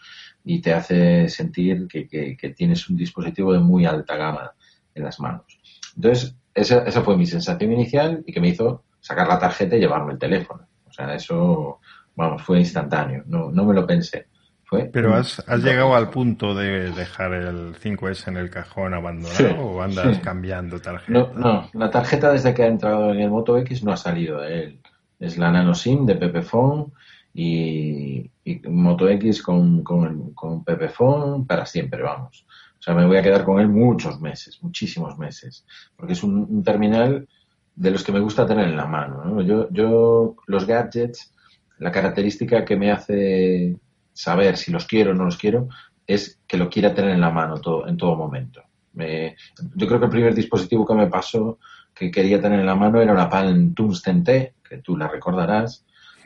[0.45, 4.53] y te hace sentir que, que- que tienes un dispositivo de muy alta gama
[4.95, 5.61] en las manos.
[5.97, 9.81] Entonces, esa, esa fue mi sensación inicial y que me hizo sacar la tarjeta y
[9.81, 10.67] llevarme el teléfono.
[10.89, 11.81] O sea, eso,
[12.17, 13.23] vamos, fue instantáneo.
[13.27, 14.27] No, no me lo pensé.
[14.71, 18.95] Fue Pero un- has, has llegado al punto de dejar el 5S en el cajón
[18.95, 20.23] abandonado Sí, o andas sí.
[20.23, 21.13] cambiando tarjeta.
[21.13, 24.41] No, no, la tarjeta desde que ha entrado en el Moto X no ha salido
[24.41, 24.81] de él.
[25.19, 26.87] Es la Nano SIM de Pepephone
[27.35, 32.47] y, y Moto X con, con, con Pepephone para siempre, vamos.
[32.79, 36.47] O sea, me voy a quedar con él muchos meses, muchísimos meses, porque es un,
[36.49, 37.29] un terminal
[37.75, 39.25] de los que me gusta tener en la mano.
[39.25, 39.43] ¿no?
[39.43, 41.35] Yo, yo, los gadgets,
[41.79, 43.77] la característica que me hace
[44.21, 45.69] saber si los quiero o no los quiero
[46.07, 48.63] es que lo quiera tener en la mano todo, en todo momento.
[48.93, 49.37] Me-
[49.75, 51.59] yo creo que el primer dispositivo que me pasó
[51.95, 55.85] que quería tener en la mano era una Palm Tungsten T, que tú la recordarás,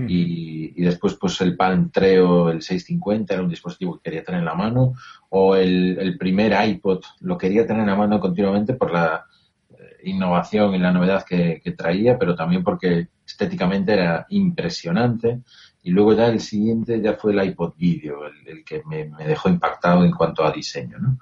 [0.08, 4.40] y, y después pues el Palm Treo, el 650, era un dispositivo que quería tener
[4.40, 4.94] en la mano,
[5.30, 9.24] o el, el primer iPod lo quería tener en la mano continuamente por la
[9.70, 15.40] eh, innovación y la novedad que, que traía, pero también porque estéticamente era impresionante.
[15.84, 20.04] Y luego ya el siguiente ya fue el iPod Video, el, que me, dejó impactado
[20.04, 20.98] en cuanto a diseño.
[20.98, 21.18] ¿no?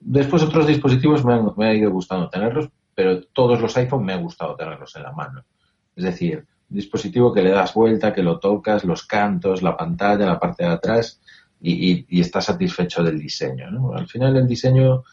[0.00, 4.12] Después otros dispositivos me han, me ha ido gustando tenerlos, pero todos los iPhone me
[4.12, 5.44] ha gustado tenerlos en la mano.
[5.94, 10.26] Es decir, un dispositivo que le das vuelta, que lo tocas, los cantos, la pantalla,
[10.26, 11.20] la parte de atrás
[11.60, 13.92] y, y, estás satisfecho del diseño.
[13.94, 15.04] Al final el diseño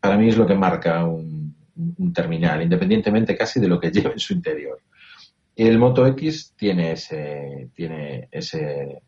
[0.00, 1.54] para mí es lo que marca un,
[1.98, 4.80] un terminal, independientemente casi de lo que lleve en su interior.
[5.54, 9.02] Y el Moto X tiene ese, tiene ese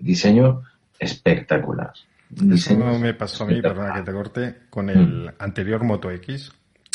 [0.00, 0.62] diseño
[0.98, 1.92] espectacular.
[2.50, 6.50] Eso no me pasó a mí, perdona que te corte, con el anterior Moto X,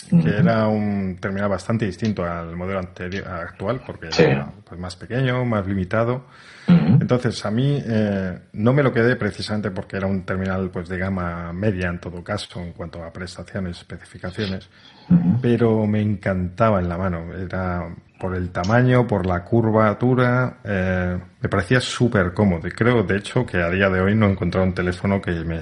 [0.10, 4.24] que era un terminal bastante distinto al modelo anterior, actual, porque Sí.
[4.24, 6.26] era pues, más pequeño, más limitado.
[6.68, 6.98] Ujú.
[7.00, 10.98] Entonces, a mí eh, no me lo quedé precisamente porque era un terminal pues de
[10.98, 14.70] gama media en todo caso en cuanto a prestaciones, especificaciones,
[15.10, 15.40] Ujú.
[15.42, 17.34] pero me encantaba en la mano.
[17.34, 22.68] Era por el tamaño, por la curvatura, eh, me parecía súper cómodo.
[22.68, 25.32] Y creo, de hecho, que a día de hoy no he encontrado un teléfono que
[25.32, 25.60] me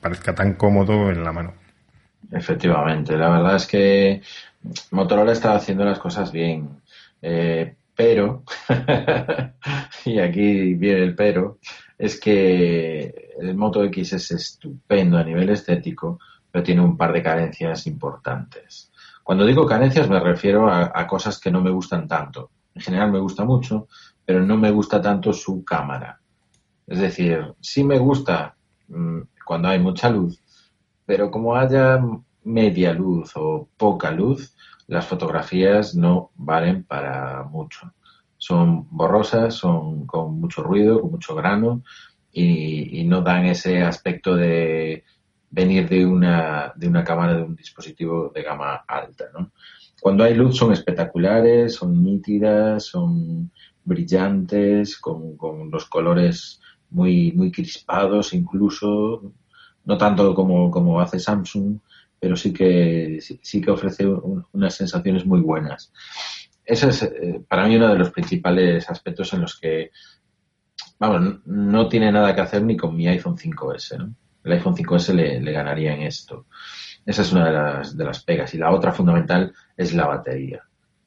[0.00, 1.54] parezca tan cómodo en la mano.
[2.32, 4.20] Efectivamente, la verdad es que
[4.90, 6.70] Motorola estaba haciendo las cosas bien,
[7.20, 8.42] eh, pero,
[10.04, 11.58] y aquí viene el pero,
[11.96, 16.18] es que el Moto X es estupendo a nivel estético,
[16.50, 18.91] pero tiene un par de carencias importantes.
[19.22, 22.50] Cuando digo carencias me refiero a, cosas que no me gustan tanto.
[22.74, 23.86] En general me gusta mucho,
[24.24, 26.20] pero no me gusta tanto su cámara.
[26.86, 28.56] Es decir, sí me gusta
[28.88, 30.40] mm, cuando hay mucha luz,
[31.06, 32.00] pero como haya
[32.44, 34.56] media luz o poca luz,
[34.88, 37.92] las fotografías no valen para mucho.
[38.38, 41.82] Son borrosas, son con mucho ruido, con mucho grano
[42.34, 45.04] y no dan ese aspecto de
[45.52, 49.26] venir de una, de una cámara de un dispositivo de gama alta.
[49.38, 49.52] ¿no?
[50.00, 53.52] Cuando hay luz son espectaculares, son nítidas, son
[53.84, 56.60] brillantes, con, con los colores
[56.90, 59.32] muy, muy crispados incluso,
[59.84, 61.78] no tanto como, como hace Samsung,
[62.20, 65.92] pero sí que, sí, sí que ofrece un- unas sensaciones muy buenas.
[66.64, 69.90] Ese es eh, para mí uno de los principales aspectos en los que,
[70.98, 74.14] vamos, n- no tiene nada que hacer ni con mi iPhone 5S, ¿no?
[74.44, 76.46] El iPhone 5S le, le ganaría en esto.
[77.04, 78.54] Esa es una de las, de las pegas.
[78.54, 80.62] Y la otra fundamental es la batería.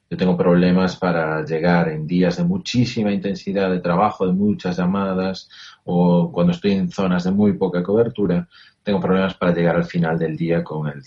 [0.08, 5.48] Yo tengo problemas para llegar en días de muchísima intensidad de trabajo, de muchas llamadas,
[5.84, 8.48] o cuando estoy en zonas de muy poca cobertura,
[8.84, 11.02] tengo problemas para llegar al final del día con el,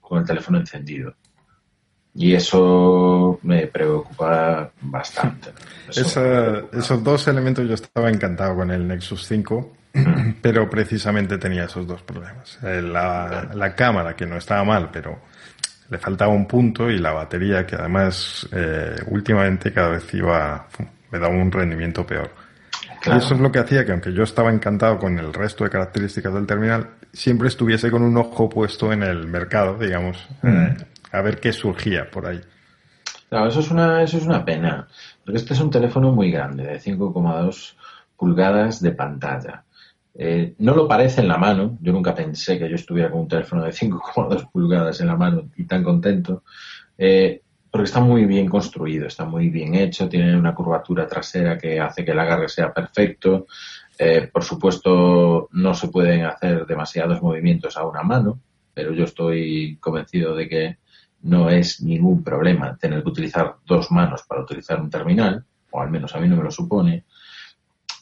[0.00, 1.14] con el teléfono encendido.
[2.14, 5.50] Y eso me preocupa bastante.
[5.88, 9.72] Esos dos elementos yo estaba encantado con el Nexus 5,
[10.42, 12.58] pero precisamente tenía esos dos problemas.
[12.62, 15.20] Eh, La, la cámara, que no estaba mal, pero
[15.90, 20.68] le faltaba un punto, y la batería, que además eh, últimamente cada vez iba,
[21.10, 22.30] me daba un rendimiento peor.
[23.02, 23.18] Claro.
[23.18, 25.70] Y eso es lo que hacía que, aunque yo estaba encantado con el resto de
[25.70, 30.76] características del terminal, siempre estuviese con un ojo puesto en el mercado, digamos, eh,
[31.10, 32.40] a ver qué surgía por ahí.
[33.28, 34.86] Claro, eso es una, eso es una pena,
[35.24, 37.74] porque este es un teléfono muy grande, de 5,2
[38.16, 39.64] pulgadas de pantalla.
[40.14, 43.28] Eh, no lo parece en la mano, yo nunca pensé que yo estuviera con un
[43.28, 46.42] teléfono de 5,2 pulgadas en la mano y tan contento,
[46.98, 51.78] eh, porque está muy bien construido, está muy bien hecho, tiene una curvatura trasera que
[51.78, 53.46] hace que el agarre sea perfecto.
[53.96, 58.40] Eh, por supuesto, no se pueden hacer demasiados movimientos a una mano,
[58.74, 60.76] pero yo estoy convencido de que
[61.22, 65.90] no es ningún problema tener que utilizar dos manos para utilizar un terminal, o al
[65.90, 67.04] menos a mí no me lo supone.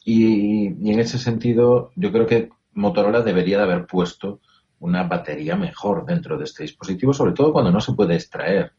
[0.05, 4.39] Y, y en ese sentido, yo creo que Motorola debería de haber puesto
[4.79, 8.73] una batería mejor dentro de este dispositivo, sobre todo cuando no se puede extraer,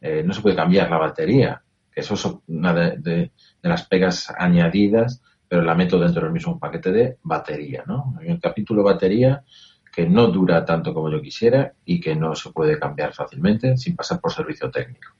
[0.00, 1.62] eh, no se puede cambiar la batería,
[1.94, 3.16] eso es una de, de,
[3.62, 8.16] de las pegas añadidas, pero la meto dentro del mismo paquete de batería, ¿no?
[8.20, 9.42] En el capítulo batería,
[9.90, 13.96] que no dura tanto como yo quisiera y que no se puede cambiar fácilmente sin
[13.96, 15.14] pasar por servicio técnico.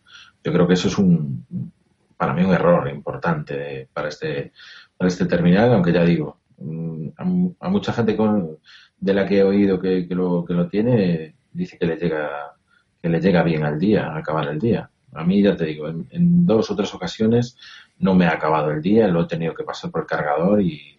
[0.45, 1.73] Yo creo que eso es un,
[2.14, 4.53] para mí, un error importante para este,
[4.96, 8.59] para este terminal, aunque ya digo, mm, a, a mucha gente con,
[8.98, 12.54] de la que he oído que, que, lo, que lo tiene, dice que le llega,
[13.02, 14.90] que le llega bien al día, a acabar el día.
[15.12, 17.56] A mí, ya te digo, en, en dos o tres ocasiones
[17.98, 20.98] no me ha acabado el día, lo he tenido que pasar por el cargador y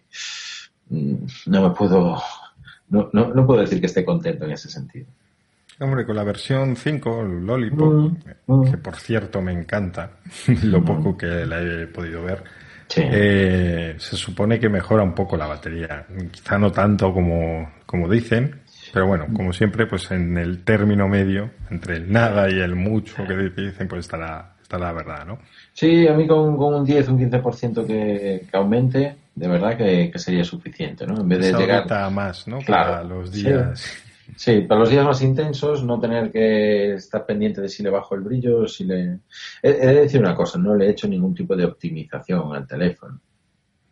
[0.90, 1.14] mm,
[1.46, 2.20] no me puedo,
[2.88, 5.06] no, no, no puedo decir que esté contento en ese sentido.
[5.80, 7.92] Hombre, con la versión 5, el Lollipop,
[8.46, 8.70] Mm, mm.
[8.70, 10.18] que por cierto me encanta,
[10.64, 12.42] lo poco que la he podido ver,
[12.88, 13.02] Sí.
[13.04, 16.06] eh, se supone que mejora un poco la batería.
[16.30, 18.62] Quizá no tanto como, como dicen,
[18.92, 23.26] pero bueno, como siempre, pues en el término medio, entre el nada y el mucho
[23.26, 25.38] que dicen, pues está la, está la verdad, ¿no?
[25.72, 30.10] Sí, a mí con, con un 10, un 15% que, que aumente, de verdad que,
[30.10, 31.20] que sería suficiente, ¿no?
[31.20, 32.10] En vez de Esa llegar...
[32.10, 32.58] más, ¿no?
[32.58, 33.78] Claro, Para los días.
[33.80, 34.07] Sí,
[34.68, 38.20] para los días más intensos, no tener que estar pendiente de si le bajo el
[38.20, 39.20] brillo, si le...
[39.62, 42.66] He, he de decir una cosa, no le he hecho ningún tipo de optimización al
[42.66, 43.20] teléfono.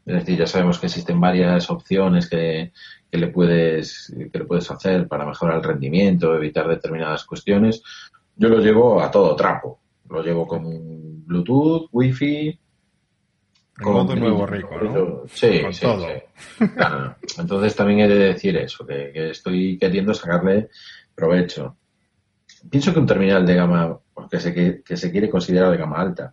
[0.07, 2.73] Es decir, ya sabemos que existen varias opciones que,
[3.11, 7.83] que le puedes que le puedes hacer para mejorar el rendimiento, evitar determinadas cuestiones.
[8.37, 9.81] Yo lo llevo a todo trapo.
[10.09, 12.61] Lo llevo con Bluetooth, Wi-Fi,
[13.79, 15.23] En modo nuevo rico, ¿no?
[15.29, 16.07] Sí, Con sí, todo.
[16.07, 16.67] sí.
[16.77, 17.17] Claro.
[17.39, 20.69] Entonces también he de decir eso, que, que estoy queriendo sacarle
[21.15, 21.77] provecho.
[22.71, 23.99] Pienso que un terminal de gama,
[24.31, 26.33] que se, que, que se quiere considerar de gama alta,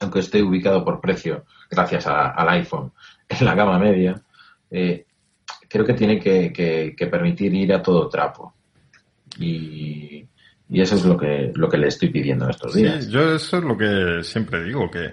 [0.00, 2.92] aunque esté ubicado por precio, gracias a- al iPhone,
[3.28, 4.20] en la gama media,
[4.70, 5.06] eh,
[5.68, 8.54] creo que tiene que, que- que permitir ir a todo trapo.
[9.38, 10.26] Y,
[10.68, 13.04] y eso es lo que, lo que le estoy pidiendo estos días.
[13.04, 15.12] Sí, yo eso es lo que siempre digo, que,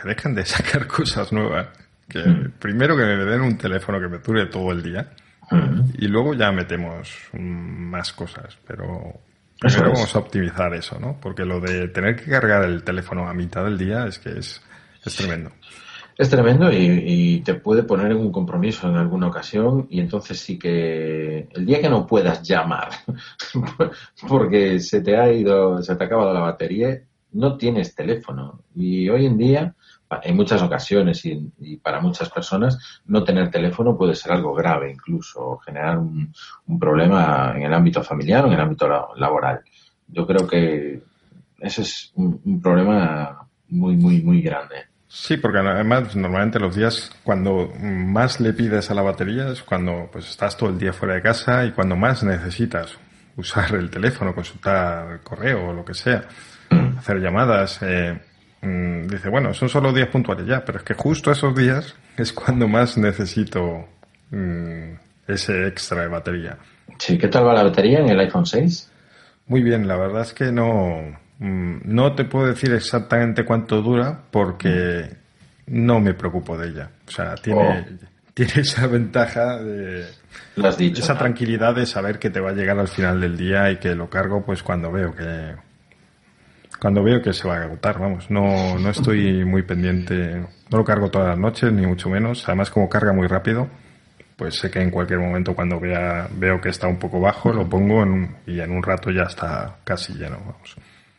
[0.00, 1.68] que dejen de sacar cosas nuevas.
[2.08, 2.52] Que Mm.
[2.58, 5.10] primero que me den un teléfono que me dure todo el día
[5.50, 5.92] Mm.
[5.98, 8.58] y luego ya metemos más cosas.
[8.66, 8.84] Pero
[9.64, 9.98] Eso primero es.
[9.98, 11.18] vamos a optimizar eso, ¿no?
[11.20, 14.62] Porque lo de tener que cargar el teléfono a mitad del día es que es,
[15.04, 15.50] es tremendo.
[16.18, 16.76] Es tremendo y,
[17.06, 21.64] y te puede poner en un compromiso en alguna ocasión y entonces sí que el
[21.64, 22.88] día que no puedas llamar
[24.28, 26.98] porque se te ha ido, se te ha acabado la batería,
[27.32, 28.62] no tienes teléfono.
[28.74, 29.74] Y hoy en día,
[30.22, 34.90] en muchas ocasiones y, y para muchas personas, no tener teléfono puede ser algo grave
[34.90, 36.32] incluso, o generar un,
[36.66, 39.60] un problema en el ámbito familiar o en el ámbito la- laboral.
[40.06, 41.02] Yo creo que
[41.60, 44.76] ese es un, un problema muy, muy, muy grande.
[45.10, 50.08] Sí, porque además normalmente los días cuando más le pides a la batería es cuando
[50.12, 52.96] pues estás todo el día fuera de casa y cuando más necesitas
[53.36, 56.24] usar el teléfono, consultar correo o lo que sea,
[56.98, 57.78] hacer llamadas.
[57.82, 58.20] eh,
[58.62, 62.32] mm, dice, bueno, son solo días puntuales ya, pero es que justo esos días es
[62.32, 63.86] cuando más necesito
[64.30, 64.92] mm,
[65.26, 66.56] ese extra de batería.
[66.98, 68.90] Sí, ¿qué tal va la batería en el iPhone 6?
[69.46, 74.24] Muy bien, la verdad es que no, mm, no te puedo decir exactamente cuánto dura
[74.30, 75.16] porque
[75.66, 76.90] no me preocupo de ella.
[77.06, 77.86] O sea, tiene,
[78.34, 80.06] tiene esa ventaja de
[80.56, 81.02] Lo has dicho.
[81.02, 81.18] esa ¿no?
[81.20, 84.08] tranquilidad de saber que te va a llegar al final del día y que lo
[84.10, 85.54] cargo pues cuando veo que
[86.80, 90.84] cuando veo que se va a agotar, vamos, no, no estoy muy pendiente, no lo
[90.84, 93.68] cargo todas las noches, ni mucho menos, además como carga muy rápido,
[94.36, 97.68] pues sé que en cualquier momento cuando vea, veo que está un poco bajo, lo
[97.68, 100.76] pongo en y en un rato ya está casi lleno, vamos.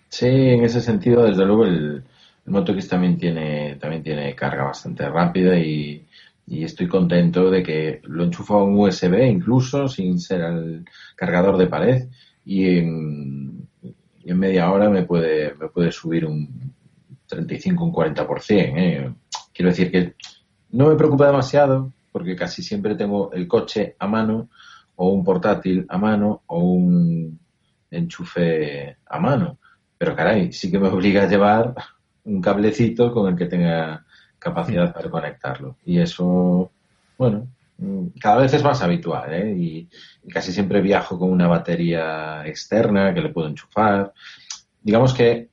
[0.07, 2.03] Sí, en ese sentido, desde luego, el,
[2.45, 6.05] el Moto X también tiene, también tiene carga bastante rápida y,
[6.47, 10.85] y estoy contento de que lo enchufo a un USB incluso sin ser el
[11.15, 12.07] cargador de pared
[12.43, 13.58] y en,
[14.23, 16.73] en media hora me puede, me puede subir un
[17.27, 18.43] 35, un 40%.
[18.49, 19.13] ¿eh?
[19.53, 20.15] Quiero decir que
[20.71, 24.49] no me preocupa demasiado porque casi siempre tengo el coche a mano
[24.95, 27.39] o un portátil a mano o un
[27.91, 29.57] enchufe a mano.
[29.97, 31.73] Pero caray, sí que me obliga a llevar
[32.25, 34.05] un cablecito con el que tenga
[34.37, 35.77] capacidad para conectarlo.
[35.85, 36.71] Y eso,
[37.17, 37.47] bueno,
[38.19, 39.55] cada vez es más habitual, ¿eh?
[39.57, 44.13] Y, y casi siempre viajo con una batería externa que le puedo enchufar.
[44.81, 45.49] Digamos que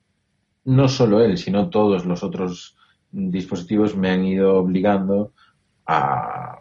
[0.66, 2.76] no solo él, sino todos los otros
[3.10, 5.32] dispositivos me han ido obligando
[5.86, 6.58] a,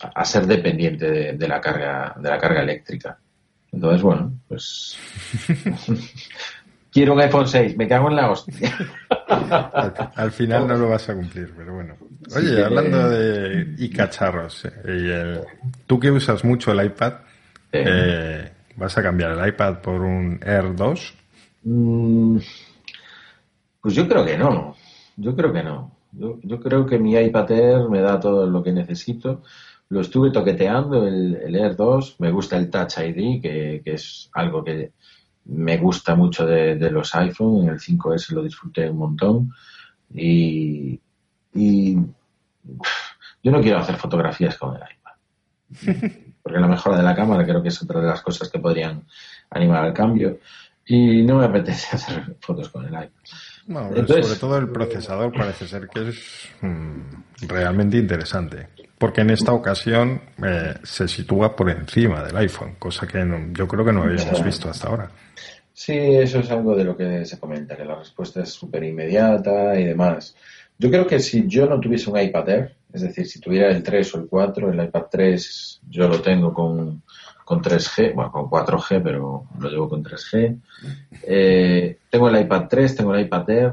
[0.00, 3.18] a ser dependiente de, de la carga de la carga eléctrica.
[3.70, 4.96] Entonces, bueno, pues
[6.92, 8.76] quiero un iPhone 6, me cago en la hostia.
[9.28, 11.96] Al, al final no lo vas a cumplir, pero bueno.
[12.36, 15.40] Oye, Sí hablando de y cacharros, eh, y el-
[15.86, 17.14] tú que usas mucho el iPad,
[17.72, 18.52] Eh.
[18.76, 21.14] ¿vas a cambiar el iPad por un Air 2?
[21.64, 22.38] Mm,
[23.80, 24.76] Pues yo creo que no.
[25.16, 25.96] Yo creo que no.
[26.12, 29.42] Yo, yo creo que mi iPad Air me da todo lo que necesito.
[29.88, 32.16] Lo estuve toqueteando, el, el Air 2.
[32.20, 34.92] Me gusta el Touch ID, que, que es algo que
[35.44, 37.64] me gusta mucho de, de los iPhone.
[37.64, 39.50] En el 5S lo disfruté un montón.
[40.14, 41.00] Y,
[41.54, 41.96] y
[43.42, 45.01] yo no quiero hacer fotografías con el iPad.
[46.42, 49.02] Porque la mejora de la cámara creo que es otra de las cosas que podrían
[49.50, 50.38] animar al cambio.
[50.86, 53.08] Y no me apetece hacer fotos con el iPad.
[53.68, 58.68] No, Entonces- sobre todo el procesador parece ser que es mm, realmente interesante.
[58.98, 63.66] Porque en esta ocasión eh, se sitúa por encima del iPhone, cosa que no- yo
[63.68, 65.10] creo que no habíamos visto hasta ahora.
[65.72, 69.78] Sí, eso es algo de lo que se comenta, que la respuesta es súper inmediata
[69.78, 70.36] y demás.
[70.78, 73.82] Yo creo que si yo no tuviese un iPad Air, es decir, si tuviera el
[73.82, 77.02] 3 o el 4, el iPad 3 yo lo tengo con,
[77.44, 80.60] con 3G, bueno, con 4G, pero lo llevo con 3G.
[81.22, 83.72] Eh, tengo el iPad 3, tengo el iPad Air,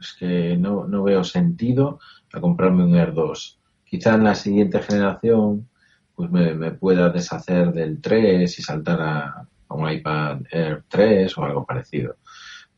[0.00, 2.00] es que no, no veo sentido
[2.32, 3.58] a comprarme un Air 2.
[3.84, 5.68] Quizá en la siguiente generación
[6.14, 11.38] pues me, me pueda deshacer del 3 y saltar a, a un iPad Air 3
[11.38, 12.16] o algo parecido.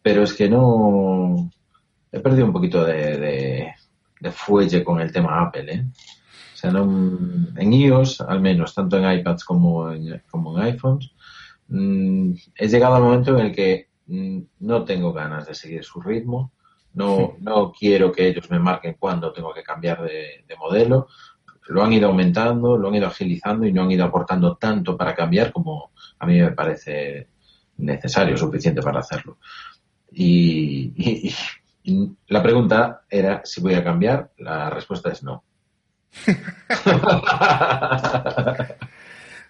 [0.03, 1.51] Pero es que no...
[2.13, 3.75] He perdido un poquito de, de,
[4.21, 5.85] de fuelle con el tema Apple, ¿eh?
[6.55, 6.85] O sea, no,
[7.57, 11.11] en iOS, al menos, tanto en iPads como en, como en iPhones,
[11.69, 16.01] mm, he llegado al momento en el que mm, no tengo ganas de seguir su
[16.01, 16.53] ritmo,
[16.95, 21.09] no, no quiero que ellos me marquen cuándo tengo que cambiar de, de modelo.
[21.69, 25.15] Lo han ido aumentando, lo han ido agilizando y no han ido aportando tanto para
[25.15, 27.29] cambiar como a mí me parece
[27.77, 29.37] necesario, suficiente para hacerlo.
[30.13, 31.35] Y, y- y
[32.29, 34.31] la pregunta era si voy a cambiar.
[34.39, 35.45] La respuesta es no.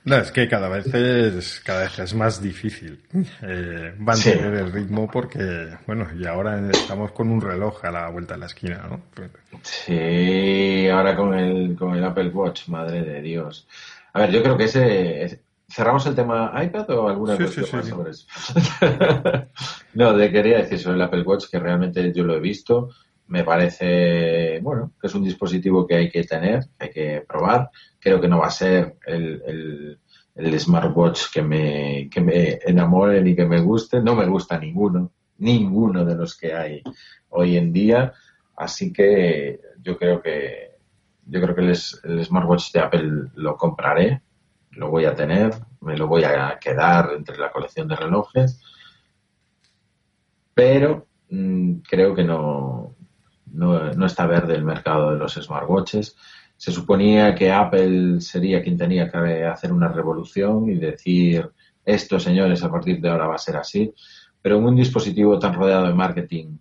[0.06, 3.02] No, es que cada vez es, cada vez es más difícil
[3.42, 8.34] eh, mantener el ritmo porque, bueno, y ahora estamos con un reloj a la vuelta
[8.34, 9.00] de la esquina, ¿no?
[9.62, 13.66] Sí, ahora con el, con el Apple Watch, madre de Dios.
[14.12, 15.40] A ver, yo creo que ese...
[15.68, 18.26] ¿Cerramos el tema iPad o alguna Sí, cuestión sí, sí, más sobre eso?
[19.94, 22.90] no, de quería decir sobre el Apple Watch que realmente yo lo he visto.
[23.28, 27.70] Me parece, bueno, que es un dispositivo que hay que tener, hay que probar.
[27.98, 29.98] Creo que no va a ser el, el,
[30.36, 34.00] el smartwatch que me, que me enamore ni que me guste.
[34.00, 36.82] No me gusta ninguno, ninguno de los que hay
[37.30, 38.12] hoy en día.
[38.56, 40.76] Así que yo creo que
[41.28, 41.70] yo creo que el,
[42.04, 44.22] el smartwatch de Apple lo compraré,
[44.76, 48.60] lo voy a tener, me lo voy a quedar entre la colección de relojes,
[50.54, 52.94] pero mm, creo que no,
[53.52, 56.16] no, está verde el mercado de los smartwatches.
[56.56, 61.50] Se suponía que Apple sería quien tenía que hacer una revolución y decir
[61.84, 63.92] esto, señores, a partir de ahora va a ser así,
[64.40, 66.56] pero en un dispositivo tan rodeado de marketing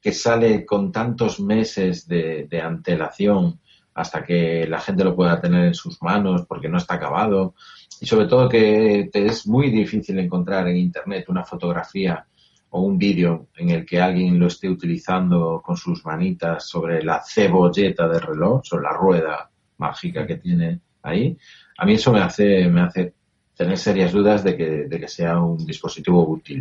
[0.00, 3.60] que sale con tantos meses de, de antelación
[3.96, 7.54] hasta que la gente lo pueda tener en sus manos porque no está acabado
[7.98, 12.26] y sobre todo que te es muy difícil encontrar en internet una fotografía
[12.70, 17.22] o un vídeo en el que alguien lo esté utilizando con sus manitas sobre la
[17.26, 21.34] cebolleta del reloj, sobre la rueda mágica que tiene ahí,
[21.78, 23.14] a mí eso me hace, me hace
[23.56, 26.60] tener serias dudas de que, de que sea un dispositivo útil.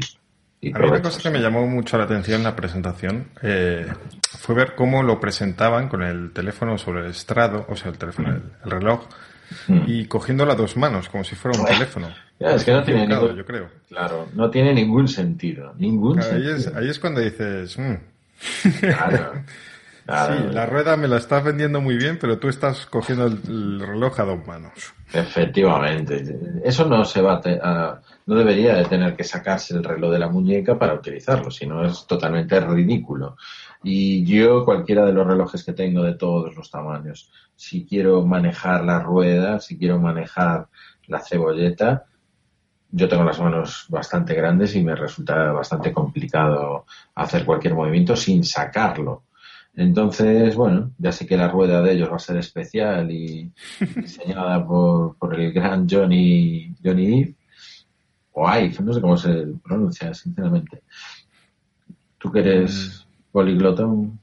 [0.70, 3.86] Y A mí una cosa que me llamó mucho la atención en la presentación eh,
[4.40, 8.30] fue ver cómo lo presentaban con el teléfono sobre el estrado, o sea, el teléfono,
[8.30, 9.08] el, el reloj,
[9.68, 9.84] Mm.
[9.86, 12.10] y cogiendo las dos manos, como si fuera un teléfono.
[12.40, 13.68] Ya, es que no tiene ningún, yo creo.
[13.90, 15.72] Claro, no tiene ningún sentido.
[15.78, 16.56] Ningún Ahí sentido.
[16.56, 17.94] es, ahí es cuando dices, "Mm,
[18.80, 19.34] Claro.
[20.08, 20.36] Claro.
[20.38, 23.80] sí, la rueda me la estás vendiendo muy bien, pero tú estás cogiendo el, el
[23.80, 24.74] reloj a dos manos.
[25.14, 26.24] Efectivamente.
[26.64, 30.30] Eso no se va a- no debería de tener que sacarse el reloj de la
[30.30, 33.38] muñeca para utilizarlo, sino es totalmente ridículo.
[33.84, 38.84] Y yo, cualquiera de los relojes que tengo de todos los tamaños, si quiero manejar
[38.84, 40.68] la rueda, si quiero manejar
[41.08, 42.06] la cebolleta,
[42.92, 48.44] yo tengo las manos bastante grandes y me resulta bastante complicado hacer cualquier movimiento sin
[48.44, 49.24] sacarlo.
[49.76, 53.52] Entonces, bueno, ya sé que la rueda de ellos va a ser especial y
[53.96, 57.36] diseñada por, el gran Johnny, Johnny Ive,
[58.38, 60.84] o Ive, no sé cómo se pronuncia, sinceramente.
[62.18, 64.20] Tú que eres poliglotón.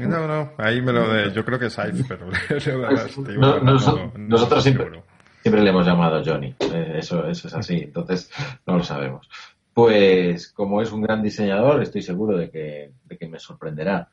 [0.00, 3.40] No, no, ahí me lo de, yo creo que es Ive, pero Pues, te digo,
[3.40, 5.02] no- no, no, no nosotros siempre-.
[5.42, 8.30] Siempre le hemos llamado Johnny, eh, eso, eso es así, entonces
[8.66, 9.28] no lo sabemos.
[9.74, 14.08] Pues como es un gran diseñador, estoy seguro de que, de que me sorprenderá.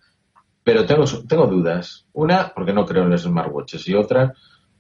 [0.63, 2.05] Pero tengo, tengo dudas.
[2.13, 4.33] Una, porque no creo en los smartwatches, y otra,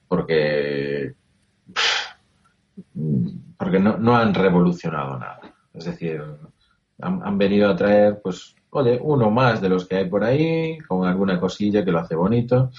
[0.07, 1.13] porque,
[3.59, 5.41] porque no, no han revolucionado nada.
[5.73, 6.23] Es decir,
[7.01, 10.77] han, han venido a traer, pues, oye, uno más de los que hay por ahí,
[10.87, 12.71] con alguna cosilla que lo hace bonito,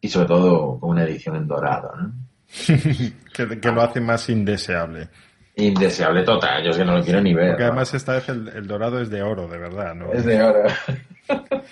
[0.00, 2.12] y sobre todo con una edición en dorado, ¿no?
[3.34, 5.10] que, que lo hace más indeseable.
[5.56, 7.50] Indeseable total, yo es que no lo quiero ni ver.
[7.50, 7.68] Porque ¿no?
[7.68, 10.10] además esta vez el, el dorado es de oro, de verdad, ¿no?
[10.10, 10.62] Es de oro.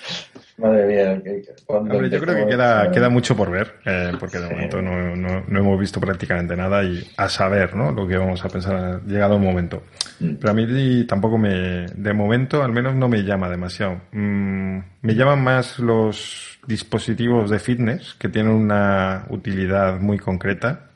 [0.59, 1.23] Madre mía.
[1.67, 4.55] Hombre, yo creo que queda, queda mucho por ver, eh, porque de Sí.
[4.55, 7.93] momento no, no- no hemos visto prácticamente nada y a saber, ¿no?
[7.93, 9.83] Lo que vamos a pensar llegado el momento.
[10.19, 10.37] Mm.
[10.41, 14.01] Pero a mí tampoco me, de momento al menos no me llama demasiado.
[14.13, 20.87] Mm, me llaman más los dispositivos de fitness que tienen una utilidad muy concreta,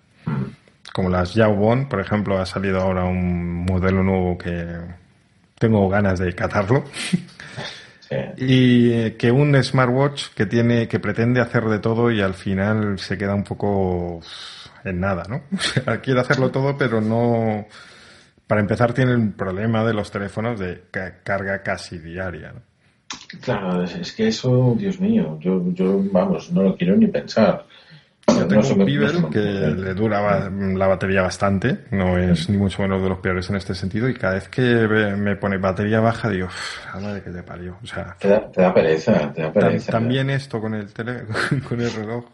[0.95, 4.67] como las Jawbone, por ejemplo, ha salido ahora un modelo nuevo que
[5.59, 6.85] tengo ganas de catarlo.
[8.11, 8.17] Sí.
[8.45, 12.99] Y eh, que un smartwatch que tiene, que pretende hacer de todo y al final
[12.99, 14.21] se queda un poco
[14.85, 15.43] en nada, ¿no?
[15.57, 17.67] O sea, quiere hacerlo todo, pero no.
[18.47, 22.61] Para empezar, tiene el problema de los teléfonos de ca- carga casi diaria, ¿no?
[23.41, 27.65] Claro, es, es que eso, Dios mío, yo, yo, vamos, no lo quiero ni pensar.
[28.39, 32.83] Yo tengo un no me que le dura la batería bastante, no es ni mucho
[32.83, 36.29] menos de los peores en este sentido, y cada vez que me pone batería baja
[36.31, 37.77] digo, "Uf, la madre que te parió.
[37.83, 39.93] O sea, Te da, te da pereza, te da tam- pereza.
[39.93, 41.23] también esto con el tele,
[41.69, 42.25] con el reloj.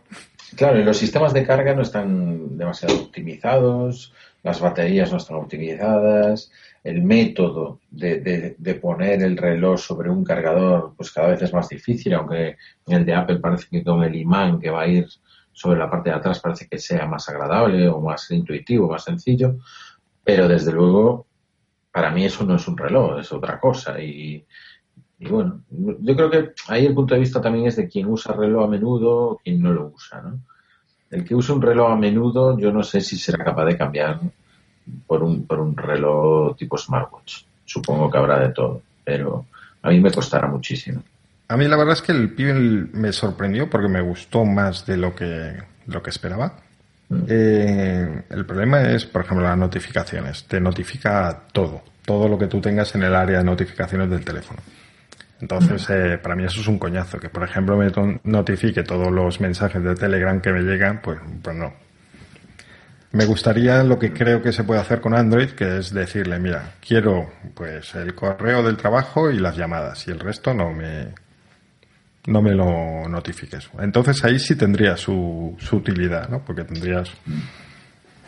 [0.55, 6.51] Claro, y los sistemas de carga no están demasiado optimizados, las baterías no están optimizadas,
[6.85, 11.53] el método de, de- de poner el reloj sobre un cargador pues cada vez es
[11.53, 15.07] más difícil, aunque el de Apple parece que con el imán que va a ir
[15.57, 19.57] sobre la parte de atrás parece que sea más agradable o más intuitivo, más sencillo,
[20.23, 21.27] pero desde luego
[21.91, 24.45] para mí eso no es un reloj, es otra cosa y,
[25.19, 28.35] y bueno, yo creo que ahí el punto de vista también es de quien usa
[28.35, 30.41] reloj a menudo o quien no lo usa, ¿no?
[31.11, 34.21] El que usa un reloj a menudo, yo no sé si será capaz de cambiar
[35.07, 37.45] por un, por un reloj tipo smartwatch.
[37.65, 39.47] Supongo que habrá de todo, pero
[39.81, 41.03] a mí me costará muchísimo.
[41.49, 44.97] A mí la verdad es que el Pibel me sorprendió porque me gustó más de
[44.97, 46.57] lo que, lo que esperaba.
[47.29, 50.45] Eh, el problema es, por ejemplo, las notificaciones.
[50.45, 54.61] Te notifica todo, todo lo que tú tengas en el área de notificaciones del teléfono.
[55.41, 57.21] Entonces, eh, para mí eso es un coñazo.
[57.21, 57.93] Que, por ejemplo, me
[58.25, 61.73] notifique todos los mensajes de Telegram que me llegan, pues, pues no.
[63.13, 66.75] Me gustaría lo que creo que se puede hacer con Android, que es decirle, mira,
[66.87, 71.15] quiero pues el correo del trabajo y las llamadas, y el resto no me,
[72.27, 73.68] no me lo notifiques.
[73.81, 76.45] Entonces ahí sí tendría su, su utilidad, ¿no?
[76.45, 77.11] Porque tendrías,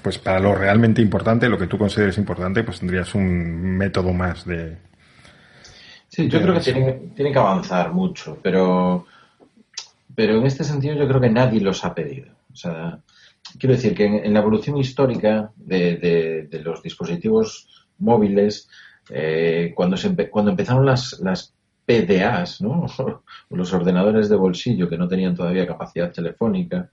[0.02, 4.44] pues para lo realmente importante, lo que tú consideres importante, pues tendrías un método más
[4.44, 4.76] de...
[6.08, 9.06] Sí, yo creo que tienen, tienen que avanzar mucho, pero,
[10.14, 12.28] pero en este sentido yo creo que nadie los ha pedido.
[12.52, 12.98] O sea,
[13.58, 18.68] quiero decir que en, en la evolución histórica de, de- de los dispositivos móviles,
[19.10, 21.52] eh, cuando, se empe- cuando empezaron las, las
[21.88, 22.84] PDAs, ¿no?
[23.50, 26.90] los ordenadores de bolsillo que no tenían todavía capacidad telefónica,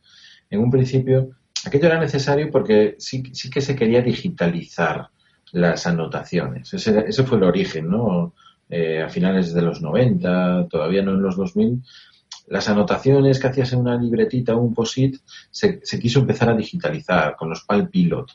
[0.49, 1.31] en un principio
[1.65, 5.09] aquello era necesario porque sí, que se quería digitalizar
[5.51, 6.73] las anotaciones.
[6.73, 7.89] Ese, fue el origen.
[8.67, 11.83] Eh, a finales de los 90, todavía no en los 2000,
[12.47, 15.17] las anotaciones que hacías en una libretita o un POSIT
[15.51, 18.31] se, se quiso empezar a digitalizar con los Palm Pilot.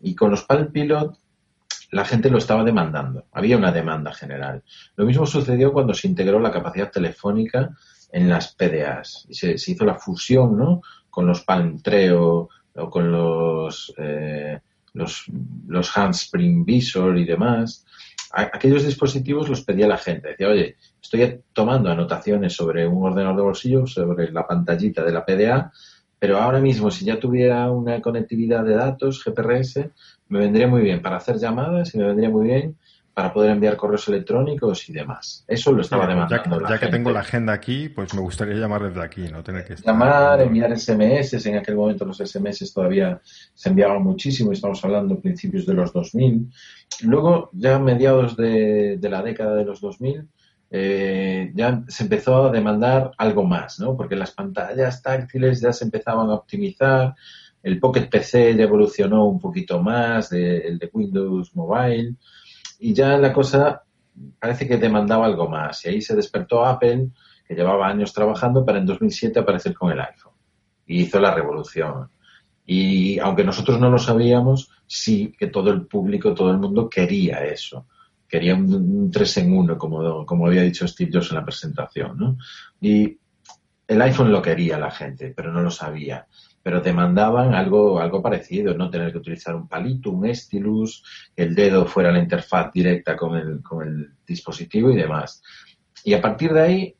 [0.00, 1.18] Y con los Palm Pilot
[1.94, 3.26] la gente lo estaba demandando.
[3.30, 4.64] Había una demanda general.
[4.96, 7.70] Lo mismo sucedió cuando se integró la capacidad telefónica
[8.10, 9.26] en las PDAs.
[9.28, 10.82] Y se, hizo la fusión, ¿no?
[11.08, 14.58] Con los Palm Treo o con los, eh,
[14.92, 15.26] los,
[15.68, 17.86] los Handspring Visor y demás.
[18.32, 20.30] Aquellos dispositivos los pedía la gente.
[20.30, 25.24] Decía, oye, estoy tomando anotaciones sobre un ordenador de bolsillo, sobre la pantallita de la
[25.24, 25.70] PDA,
[26.24, 29.90] pero ahora mismo si ya tuviera una conectividad de datos, GPRS,
[30.28, 32.78] me vendría muy bien para hacer llamadas y me vendría muy bien
[33.12, 35.44] para poder enviar correos electrónicos y demás.
[35.46, 38.54] Eso lo estaba ya demandando que, ya que tengo la agenda aquí, pues me gustaría
[38.54, 39.92] llamar desde aquí, no tener que estar...
[39.92, 43.20] Llamar, enviar SMS, en aquel momento los SMS todavía
[43.52, 46.50] se enviaban muchísimo, estamos hablando principios de los 2000.
[47.02, 50.26] Luego, ya a mediados de, de la década de los 2000,
[50.76, 53.96] eh, ya se empezó a demandar algo más, ¿no?
[53.96, 57.14] Porque las pantallas táctiles ya se empezaban a optimizar,
[57.62, 62.16] el Pocket PC ya evolucionó un poquito más, de- el de Windows Mobile,
[62.80, 63.84] y ya la cosa
[64.40, 65.84] parece que demandaba algo más.
[65.84, 67.06] Y ahí se despertó Apple,
[67.46, 70.32] que llevaba años trabajando, para en 2007 aparecer con el iPhone.
[70.86, 72.08] Y hizo la revolución.
[72.66, 77.44] Y aunque nosotros no lo sabíamos, sí que todo el público, todo el mundo quería
[77.44, 77.86] eso.
[78.34, 82.18] Quería un, un 3 en 1, como, como había dicho Steve Jobs en la presentación.
[82.18, 82.36] ¿no?
[82.80, 83.16] Y
[83.86, 86.26] el iPhone lo quería la gente, pero no lo sabía.
[86.60, 91.04] Pero demandaban algo, algo parecido, no tener que utilizar un palito, un stylus,
[91.36, 95.40] que el dedo fuera la interfaz directa con el, con el dispositivo y demás.
[96.02, 96.96] Y a partir de ahí,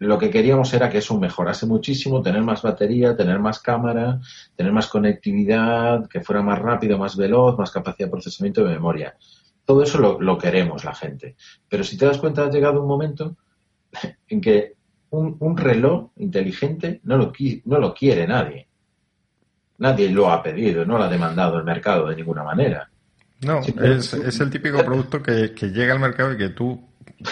[0.00, 4.18] lo que queríamos era que eso mejorase muchísimo, tener más batería, tener más cámara,
[4.56, 9.16] tener más conectividad, que fuera más rápido, más veloz, más capacidad de procesamiento de memoria.
[9.72, 11.34] Todo eso lo, lo queremos la gente.
[11.66, 13.38] Pero si te das cuenta, ha llegado un momento
[14.28, 14.74] en que
[15.08, 17.32] un, un reloj inteligente no lo,
[17.64, 18.68] no lo quiere nadie.
[19.78, 22.90] Nadie lo ha pedido, no lo ha demandado el mercado de ninguna manera.
[23.40, 26.78] No, es, es el típico producto que, que llega al mercado y que tú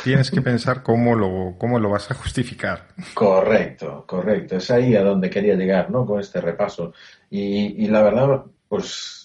[0.03, 2.89] tienes que pensar cómo lo, cómo lo vas a justificar.
[3.13, 4.57] Correcto, correcto.
[4.57, 6.07] Es ahí a donde quería llegar, ¿no?
[6.07, 6.95] Con este repaso.
[7.29, 9.20] Y, y la verdad, pues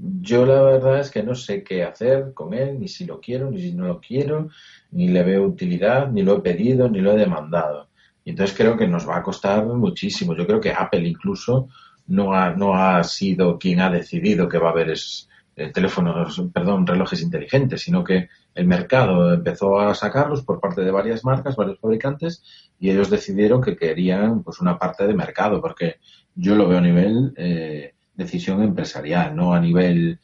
[0.00, 3.50] yo la verdad es que no sé qué hacer con él, ni si lo quiero,
[3.50, 4.48] ni si no lo quiero,
[4.92, 7.88] ni le veo utilidad, ni lo he pedido, ni lo he demandado.
[8.24, 10.34] Y entonces creo que nos va a costar muchísimo.
[10.36, 11.68] Yo creo que Apple incluso
[12.06, 16.40] no ha, no ha sido quien ha decidido que va a haber es- eh, teléfonos,
[16.54, 21.56] perdón, relojes inteligentes, sino que el mercado empezó a sacarlos por parte de varias marcas,
[21.56, 22.44] varios fabricantes,
[22.78, 25.96] y ellos decidieron que querían pues una parte de mercado, porque
[26.36, 30.18] yo lo veo a nivel eh, decisión empresarial, no a nivel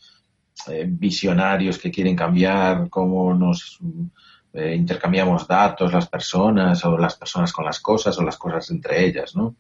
[0.69, 3.79] eh, visionarios que quieren cambiar cómo nos
[4.53, 9.07] eh, intercambiamos datos las personas o las personas con las cosas o las cosas entre
[9.07, 9.57] ellas, ¿no?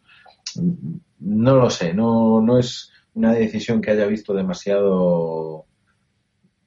[1.21, 5.67] No lo sé, no, no es una decisión que haya visto demasiado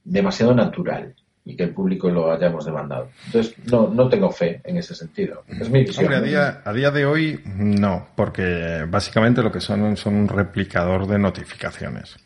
[0.03, 1.15] demasiado natural
[1.47, 3.09] y que el público lo hayamos demandado.
[3.27, 5.43] Entonces, no, no tengo fe en ese sentido.
[5.47, 6.05] Es mi visión.
[6.05, 10.27] Hombre, a día, a día de hoy no, porque básicamente lo que son son un
[10.27, 12.17] replicador de notificaciones.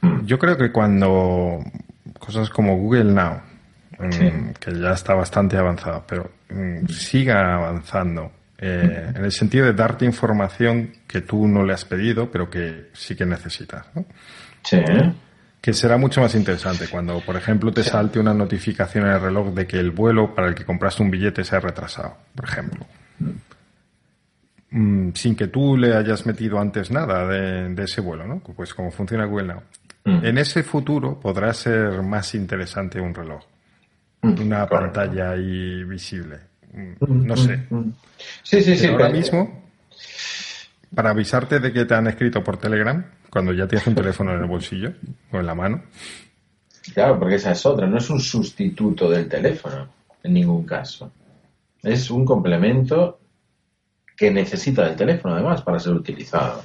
[0.00, 0.24] Mm.
[0.24, 1.58] Yo creo que cuando
[2.18, 3.42] cosas como Google Now,
[3.98, 4.30] mm, Sí.
[4.58, 10.04] que ya está bastante avanzada, pero mm, siga avanzando, eh, en el sentido de darte
[10.04, 14.04] información que tú no le has pedido, pero que sí que necesitas, ¿no?
[14.62, 15.12] Sí, ¿eh?
[15.60, 19.52] Que será mucho más interesante cuando, por ejemplo, te salte una notificación en el reloj
[19.54, 22.86] de que el vuelo para el que compraste un billete se ha retrasado, por ejemplo.
[24.70, 28.38] Mm, sin que tú le hayas metido antes nada de, de ese vuelo, ¿no?
[28.40, 29.62] Pues como funciona Google Now.
[30.04, 30.24] Mm.
[30.24, 33.42] En ese futuro podrá ser más interesante un reloj,
[34.22, 34.92] Mm, una correcto.
[35.00, 36.36] pantalla ahí visible.
[37.08, 37.58] No sé.
[38.42, 38.86] Sí, sí, sí.
[38.86, 39.59] Ahora mismo,
[40.94, 44.40] para avisarte de que te han escrito por Telegram, cuando ya tienes un teléfono en
[44.40, 44.92] el bolsillo
[45.32, 45.82] o en la mano,
[46.94, 47.86] Claro, porque esa es otra.
[47.86, 49.88] No es un sustituto del teléfono,
[50.22, 51.12] en ningún caso.
[51.82, 53.20] Es un complemento
[54.16, 56.62] que necesita del teléfono, además, para ser utilizado.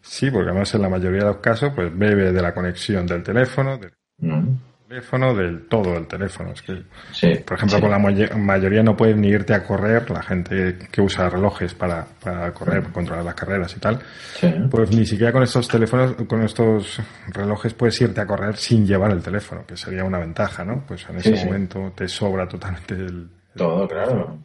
[0.00, 3.22] Sí, porque además en la mayoría de los casos, pues bebe de la conexión del
[3.22, 3.78] teléfono,
[4.20, 4.48] Mm.
[4.88, 6.52] Teléfono, del todo del teléfono.
[6.52, 6.82] Es que,
[7.12, 7.34] Sí.
[7.44, 7.82] por ejemplo, sí.
[7.82, 12.06] con la mayoría no puedes ni irte a correr, la gente que usa relojes para,
[12.22, 13.98] para correr, para controlar las carreras y tal,
[14.40, 14.50] Sí.
[14.70, 19.10] pues ni siquiera con estos teléfonos, con estos relojes puedes irte a correr sin llevar
[19.12, 20.82] el teléfono, que sería una ventaja, ¿no?
[20.88, 23.00] Pues en ese momento te sobra totalmente el...
[23.04, 24.38] el- Todo, claro.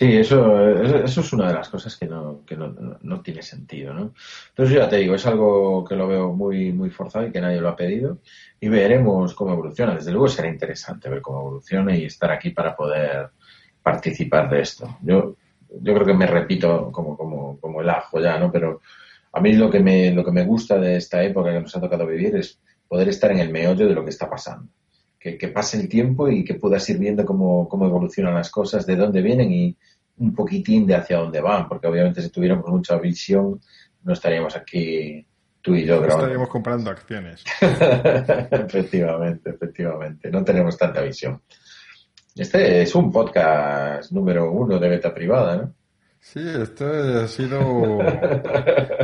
[0.00, 0.70] Sí, eso,
[1.04, 4.14] eso es una de las cosas que no, que no- no tiene sentido, ¿no?
[4.48, 7.60] Entonces, ya te digo, es algo que lo veo muy, muy forzado y que nadie
[7.60, 8.18] lo ha pedido.
[8.58, 9.94] Y veremos cómo evoluciona.
[9.94, 13.28] Desde luego será interesante ver cómo evoluciona y estar aquí para poder
[13.82, 14.96] participar de esto.
[15.02, 15.36] Yo,
[15.68, 18.50] yo creo que me repito como, como, como el ajo ya, ¿no?
[18.50, 18.80] Pero
[19.32, 21.80] a mí lo que me, lo que me gusta de esta época que nos ha
[21.80, 24.70] tocado vivir es poder estar en el meollo de lo que está pasando.
[25.18, 28.86] Que, que pase el tiempo y que puedas ir viendo cómo, cómo evolucionan las cosas,
[28.86, 29.76] de dónde vienen y
[30.20, 33.60] un poquitín de hacia dónde van, porque obviamente si tuviéramos mucha visión
[34.02, 35.26] no estaríamos aquí
[35.60, 36.24] tú y yo grabando.
[36.24, 37.44] Estaríamos comprando acciones.
[37.60, 40.30] efectivamente, efectivamente.
[40.30, 41.42] No tenemos tanta visión.
[42.34, 45.74] Este es un podcast número uno de beta privada, ¿no?
[46.22, 47.98] Sí, esto ha sido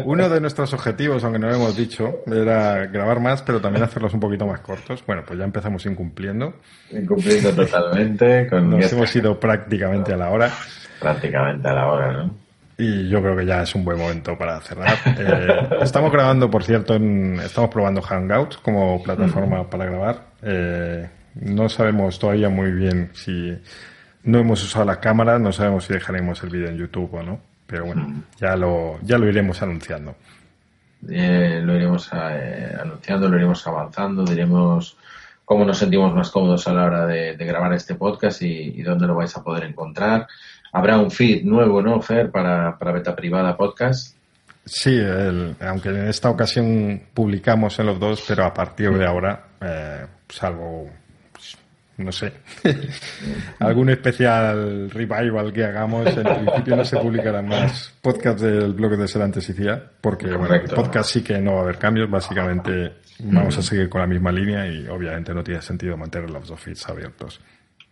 [0.05, 4.13] uno de nuestros objetivos, aunque no lo hemos dicho, era grabar más, pero también hacerlos
[4.15, 5.03] un poquito más cortos.
[5.07, 6.55] Bueno, pues ya empezamos incumpliendo.
[6.91, 10.51] Incumpliendo totalmente con Nos hemos ido prácticamente a la hora
[11.01, 12.35] prácticamente a la hora, ¿no?
[12.79, 14.95] y yo creo que ya es un buen momento para cerrar.
[15.19, 20.27] Eh, estamos grabando, por cierto, en- estamos probando Hangouts como plataforma para grabar.
[20.43, 23.59] Eh, no sabemos todavía muy bien si
[24.27, 27.41] no hemos usado la cámara, no sabemos si dejaremos el vídeo en YouTube o no,
[27.67, 30.15] pero bueno, ya lo, ya lo iremos anunciando.
[31.09, 34.97] Eh, lo iremos eh, anunciando, lo iremos avanzando, diremos
[35.45, 38.83] cómo nos sentimos más cómodos a la hora de, de grabar este podcast y, y
[38.83, 40.27] dónde lo vais a poder encontrar.
[40.73, 44.17] Habrá un feed nuevo, ¿no, Fer, para, para Beta Privada Podcast?
[44.65, 49.45] Sí, el- aunque en esta ocasión publicamos en los dos, pero a partir de ahora,
[49.61, 50.91] eh, salvo,
[51.99, 52.33] no sé,
[53.59, 59.09] algún especial revival que hagamos, en principio no se publicarán más podcasts del blog de
[59.09, 62.93] Serantes y CIA, porque bueno, el podcast sí que no va a haber cambios, básicamente
[63.21, 66.61] vamos a seguir con la misma línea y obviamente no tiene sentido mantener los dos
[66.61, 67.41] feeds abiertos.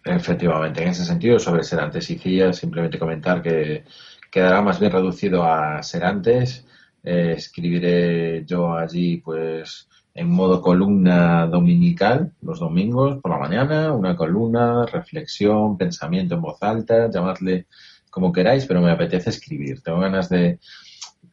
[0.04, 3.84] Efectivamente, en ese sentido, sobre Serantes y CIA, simplemente comentar que
[4.30, 6.66] quedará más bien reducido a Serantes.
[7.02, 14.14] Eh, escribiré yo allí, pues, en modo columna dominical, los domingos por la mañana, una
[14.14, 17.66] columna, reflexión, pensamiento en voz alta, llamadle
[18.10, 19.82] como queráis, pero me apetece escribir.
[19.82, 20.60] Tengo ganas de,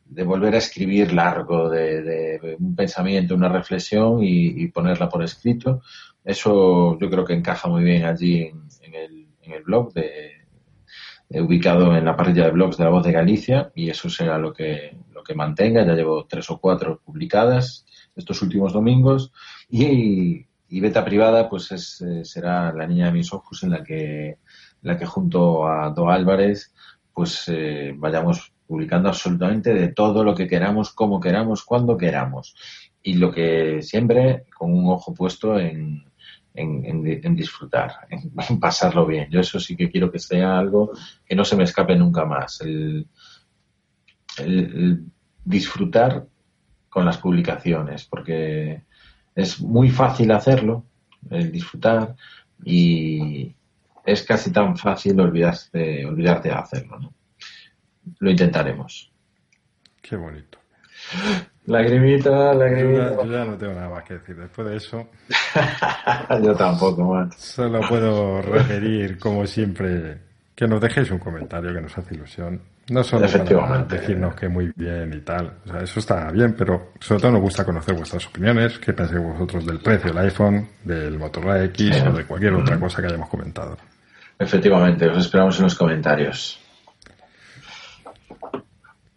[0.06, 5.82] de volver a escribir largo, de, de un pensamiento, una reflexión y, ponerla por escrito.
[6.24, 10.10] Eso yo creo que encaja muy bien allí en, en el, en el blog, de,
[11.30, 14.40] de- ubicado en la parrilla de blogs de la Voz de Galicia, y eso será
[14.40, 15.86] lo que, lo que mantenga.
[15.86, 19.32] Ya llevo tres o cuatro publicadas estos últimos domingos.
[19.70, 24.38] Y, beta privada, pues es, eh, será la niña de mis ojos en la que,
[24.82, 26.74] la que junto a Do Álvarez,
[27.14, 32.56] pues eh, vayamos publicando absolutamente de todo lo que queramos, como queramos, cuando queramos.
[33.04, 36.06] Y lo que siempre con un ojo puesto en,
[36.54, 39.30] en, disfrutar, en, pasarlo bien.
[39.30, 40.92] Yo eso sí que quiero que sea algo
[41.26, 42.62] que no se me escape nunca más.
[42.62, 43.08] El
[45.44, 46.28] disfrutar
[46.92, 48.82] con las publicaciones, porque
[49.34, 50.84] es muy fácil hacerlo,
[51.30, 52.16] el disfrutar,
[52.66, 53.56] y
[54.06, 57.00] es casi tan fácil olvidarse, olvidarte de hacerlo.
[57.00, 57.14] ¿no?
[58.20, 59.10] Lo intentaremos.
[60.02, 60.58] Qué bonito.
[61.66, 63.24] Lagrimita, lagrimita.
[63.24, 64.36] yo ya no tengo nada más que decir.
[64.36, 65.08] Después de eso,
[66.44, 67.32] Yo tampoco, man.
[67.38, 70.18] solo puedo referir, como siempre,
[70.62, 72.62] que nos dejéis un comentario que nos hace ilusión.
[72.92, 75.54] No solo para decirnos que muy bien y tal.
[75.66, 78.78] O sea, eso está bien, pero sobre todo nos gusta conocer vuestras opiniones.
[78.78, 82.04] ¿Qué pensáis vosotros del precio del iPhone, del Motorola X Sí.
[82.08, 83.76] o de cualquier otra cosa que hayamos comentado?
[84.38, 86.60] Efectivamente, os esperamos en los comentarios.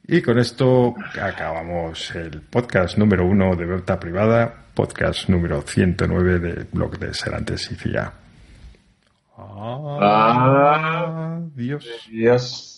[0.08, 6.66] Y con esto acabamos el podcast número uno de Berta Privada, podcast número 109 de
[6.72, 8.23] Blog de Serantes y FIA.
[9.36, 11.40] Ah.
[11.56, 11.84] Adiós.
[12.06, 12.73] Adiós.